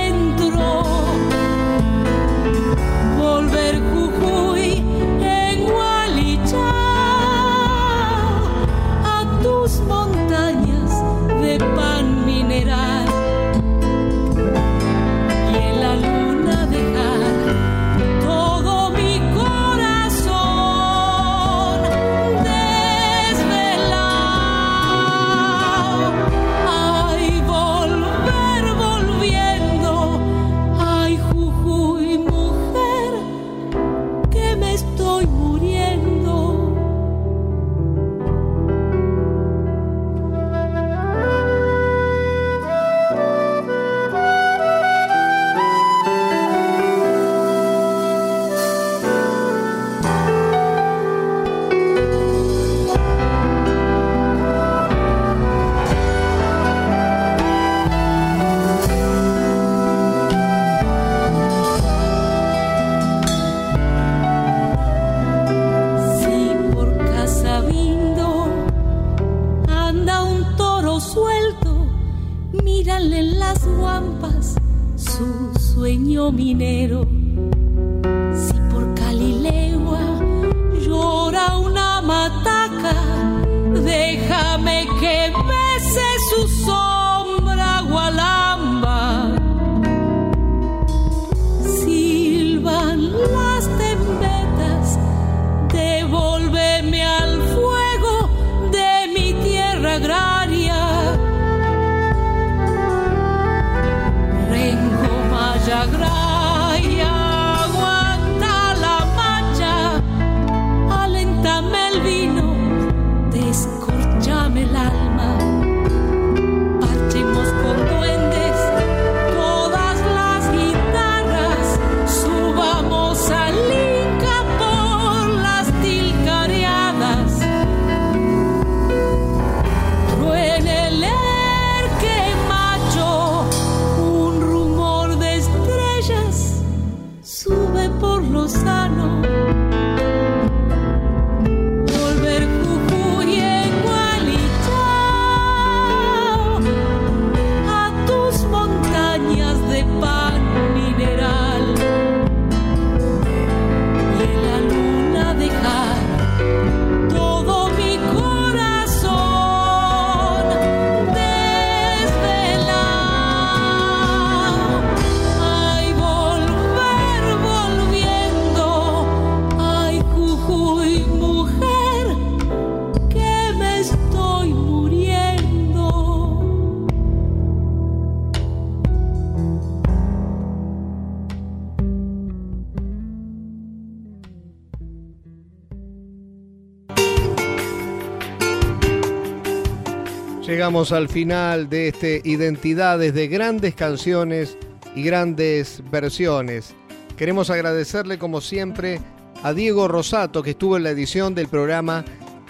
Al 190.73 191.07
final 191.07 191.69
de 191.69 191.89
este 191.89 192.19
Identidades 192.25 193.13
de 193.13 193.27
grandes 193.27 193.75
canciones 193.75 194.57
y 194.95 195.03
grandes 195.03 195.83
versiones. 195.91 196.73
Queremos 197.15 197.51
agradecerle 197.51 198.17
como 198.17 198.41
siempre 198.41 198.99
a 199.43 199.53
Diego 199.53 199.87
Rosato 199.87 200.41
que 200.41 200.49
estuvo 200.51 200.75
en 200.75 200.81
la 200.81 200.89
edición 200.89 201.35
del 201.35 201.47
programa 201.47 202.03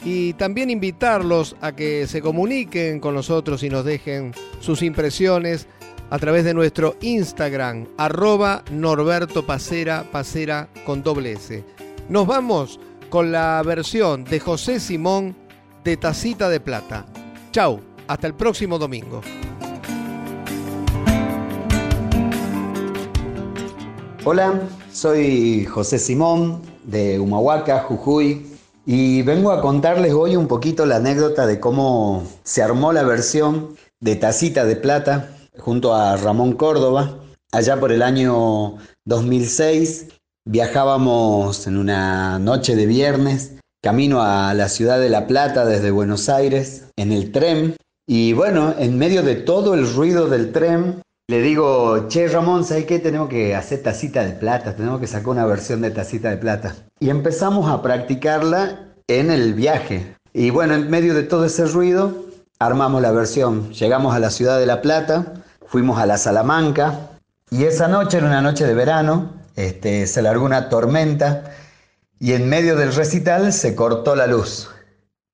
y 0.05 0.32
también 0.34 0.69
invitarlos 0.69 1.57
a 1.59 1.74
que 1.74 2.07
se 2.07 2.21
comuniquen 2.21 3.01
con 3.01 3.13
nosotros 3.13 3.61
y 3.61 3.69
nos 3.69 3.84
dejen 3.84 4.32
sus 4.61 4.84
impresiones 4.84 5.67
a 6.09 6.17
través 6.17 6.45
de 6.45 6.53
nuestro 6.53 6.95
Instagram, 7.01 7.89
arroba 7.97 8.63
Norberto 8.71 9.45
Pacera, 9.45 10.05
Pacera 10.09 10.69
con 10.86 11.03
doble 11.03 11.34
S. 11.34 11.61
Nos 12.07 12.26
vamos 12.26 12.80
con 13.09 13.34
la 13.34 13.61
versión 13.63 14.24
de 14.24 14.39
José 14.39 14.80
Simón 14.80 15.36
de 15.84 15.97
Tacita 15.97 16.47
de 16.47 16.61
Plata. 16.61 17.05
Chau, 17.51 17.82
hasta 18.08 18.28
el 18.28 18.34
próximo 18.34 18.78
domingo. 18.78 19.22
Hola, 24.26 24.62
soy 24.91 25.66
José 25.66 25.99
Simón 25.99 26.62
de 26.84 27.20
Humahuaca, 27.20 27.80
Jujuy, 27.80 28.45
y 28.86 29.22
vengo 29.22 29.51
a 29.51 29.62
contarles 29.62 30.14
hoy 30.14 30.36
un 30.36 30.47
poquito 30.47 30.86
la 30.86 30.97
anécdota 30.97 31.45
de 31.45 31.60
cómo 31.60 32.24
se 32.43 32.64
armó 32.64 32.93
la 32.93 33.04
versión 33.04 33.76
de 33.99 34.16
Tacita 34.16 34.66
de 34.66 34.76
Plata 34.76 35.30
junto 35.58 35.93
a 35.93 36.18
Ramón 36.18 36.54
Córdoba. 36.54 37.20
Allá 37.51 37.80
por 37.80 37.91
el 37.91 38.01
año 38.01 38.78
2006 39.06 40.08
viajábamos 40.45 41.68
en 41.68 41.78
una 41.78 42.39
noche 42.39 42.76
de 42.76 42.86
viernes 42.86 43.54
camino 43.84 44.22
a 44.22 44.54
la 44.54 44.70
ciudad 44.70 44.99
de 44.99 45.10
La 45.10 45.28
Plata 45.28 45.66
desde 45.66 45.91
Buenos 45.91 46.30
Aires 46.30 46.86
en 46.95 47.12
el 47.12 47.34
tren. 47.34 47.76
Y 48.08 48.34
bueno, 48.34 48.76
en 48.78 48.97
medio 48.97 49.24
de 49.24 49.36
todo 49.36 49.74
el 49.74 49.93
ruido 49.93 50.28
del 50.28 50.51
tren, 50.51 51.01
le 51.30 51.41
digo, 51.41 52.10
che 52.10 52.28
Ramón, 52.28 52.66
¿sabes 52.66 52.86
qué? 52.86 52.99
Tenemos 52.99 53.30
que 53.30 53.56
hacer 53.56 53.82
tacita 53.82 54.26
de 54.26 54.34
plata, 54.34 54.76
tenemos 54.76 54.99
que 54.99 55.08
sacar 55.08 55.30
una 55.30 55.45
versión 55.45 55.82
de 55.82 55.91
tacita 55.91 56.30
de 56.30 56.38
plata. 56.38 56.76
Y 56.99 57.10
empezamos 57.10 57.70
a 57.70 57.82
practicarla 57.82 58.93
en 59.08 59.32
el 59.32 59.54
viaje. 59.54 60.18
Y 60.34 60.49
bueno, 60.49 60.74
en 60.74 60.89
medio 60.89 61.14
de 61.14 61.24
todo 61.24 61.45
ese 61.45 61.66
ruido, 61.66 62.26
armamos 62.60 63.01
la 63.01 63.12
versión. 63.12 63.72
Llegamos 63.72 64.14
a 64.14 64.20
la 64.20 64.32
ciudad 64.32 64.60
de 64.60 64.66
La 64.66 64.82
Plata, 64.82 65.34
fuimos 65.66 65.97
a 65.97 66.06
la 66.06 66.18
Salamanca, 66.18 67.12
y 67.49 67.64
esa 67.64 67.88
noche, 67.88 68.18
era 68.18 68.28
una 68.28 68.41
noche 68.41 68.66
de 68.66 68.74
verano, 68.74 69.32
este, 69.56 70.08
se 70.08 70.22
largó 70.22 70.45
una 70.45 70.68
tormenta, 70.68 71.43
y 72.20 72.34
en 72.34 72.49
medio 72.49 72.76
del 72.76 72.93
recital 72.93 73.54
se 73.54 73.76
cortó 73.76 74.16
la 74.16 74.28
luz. 74.28 74.70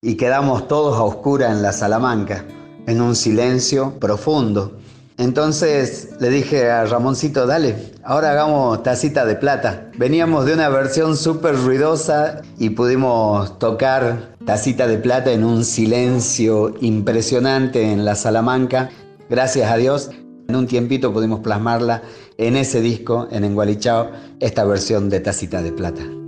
Y 0.02 0.16
quedamos 0.16 0.68
todos 0.68 0.96
a 0.96 1.02
oscura 1.02 1.50
en 1.50 1.62
la 1.62 1.72
Salamanca, 1.72 2.44
en 2.86 3.00
un 3.00 3.16
silencio 3.16 3.98
profundo. 3.98 4.78
Entonces 5.20 6.08
le 6.18 6.30
dije 6.30 6.70
a 6.70 6.86
Ramoncito, 6.86 7.46
dale, 7.46 7.76
ahora 8.04 8.30
hagamos 8.30 8.82
tacita 8.82 9.26
de 9.26 9.36
plata. 9.36 9.90
Veníamos 9.98 10.46
de 10.46 10.54
una 10.54 10.70
versión 10.70 11.14
súper 11.14 11.56
ruidosa 11.56 12.40
y 12.58 12.70
pudimos 12.70 13.58
tocar 13.58 14.34
tacita 14.46 14.86
de 14.86 14.96
plata 14.96 15.30
en 15.30 15.44
un 15.44 15.64
silencio 15.64 16.74
impresionante 16.80 17.92
en 17.92 18.06
la 18.06 18.14
Salamanca. 18.14 18.88
Gracias 19.28 19.70
a 19.70 19.76
Dios, 19.76 20.10
en 20.48 20.56
un 20.56 20.66
tiempito 20.66 21.12
pudimos 21.12 21.40
plasmarla 21.40 22.02
en 22.38 22.56
ese 22.56 22.80
disco, 22.80 23.28
en 23.30 23.44
Engualichao, 23.44 24.10
esta 24.40 24.64
versión 24.64 25.10
de 25.10 25.20
tacita 25.20 25.60
de 25.60 25.72
plata. 25.72 26.19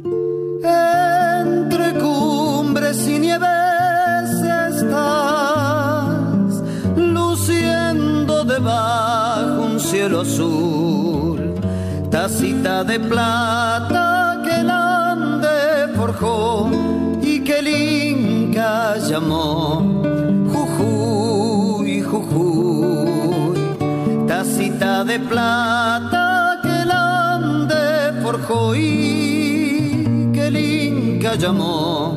Tacita 12.10 12.84
de 12.84 13.00
plata 13.00 14.40
que 14.44 14.60
el 14.60 14.70
ande 14.70 15.92
forjó 15.96 16.70
y 17.20 17.40
que 17.40 17.58
el 17.58 17.68
Inca 17.68 18.98
llamó 18.98 19.82
Jujuy, 20.52 22.02
Jujuy, 22.02 23.58
tacita 24.28 25.02
de 25.04 25.18
plata 25.18 26.60
que 26.62 26.82
el 26.82 26.90
ande 26.92 28.22
forjó 28.22 28.76
y 28.76 30.30
que 30.32 30.46
el 30.46 30.56
Inca 30.56 31.34
llamó 31.34 32.11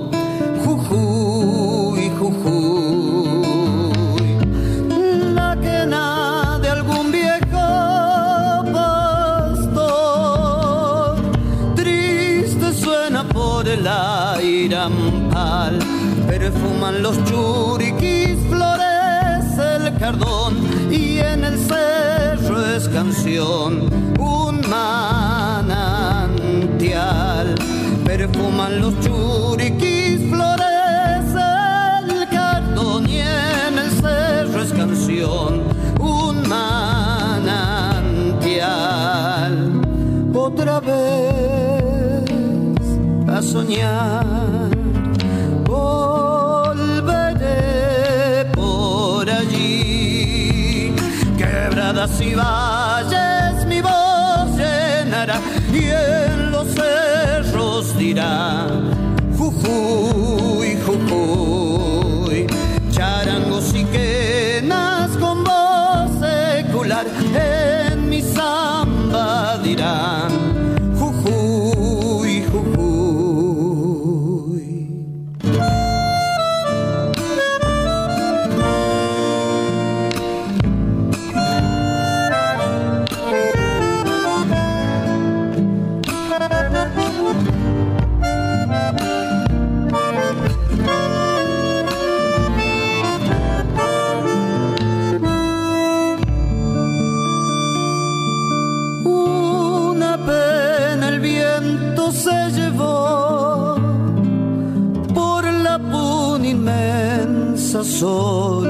un 23.40 24.62
manantial. 24.70 25.86
Perfuman 28.06 28.80
los 28.80 29.00
churiquis, 29.02 30.22
florece 30.30 31.42
el 32.08 32.28
cartón 32.30 33.10
y 33.10 33.20
en 33.20 33.80
el 33.80 33.92
cerro 33.92 34.62
es 34.62 34.72
canción, 34.72 35.64
un 36.00 36.48
manantial. 36.48 37.52
Otra 40.34 40.80
vez 40.80 42.24
a 43.28 43.42
soñar. 43.42 44.46
ciudad. 52.08 52.95
soy. 108.06 108.65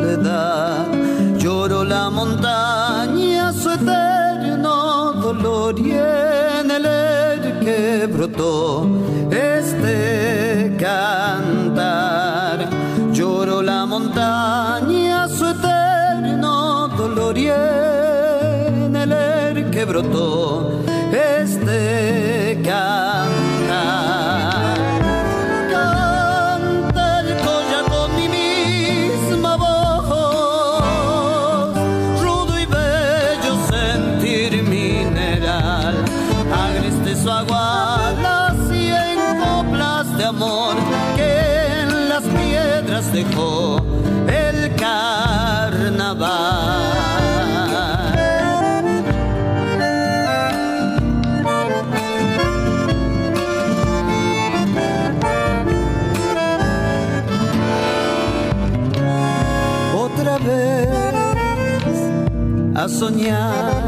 Soñar. 62.95 63.84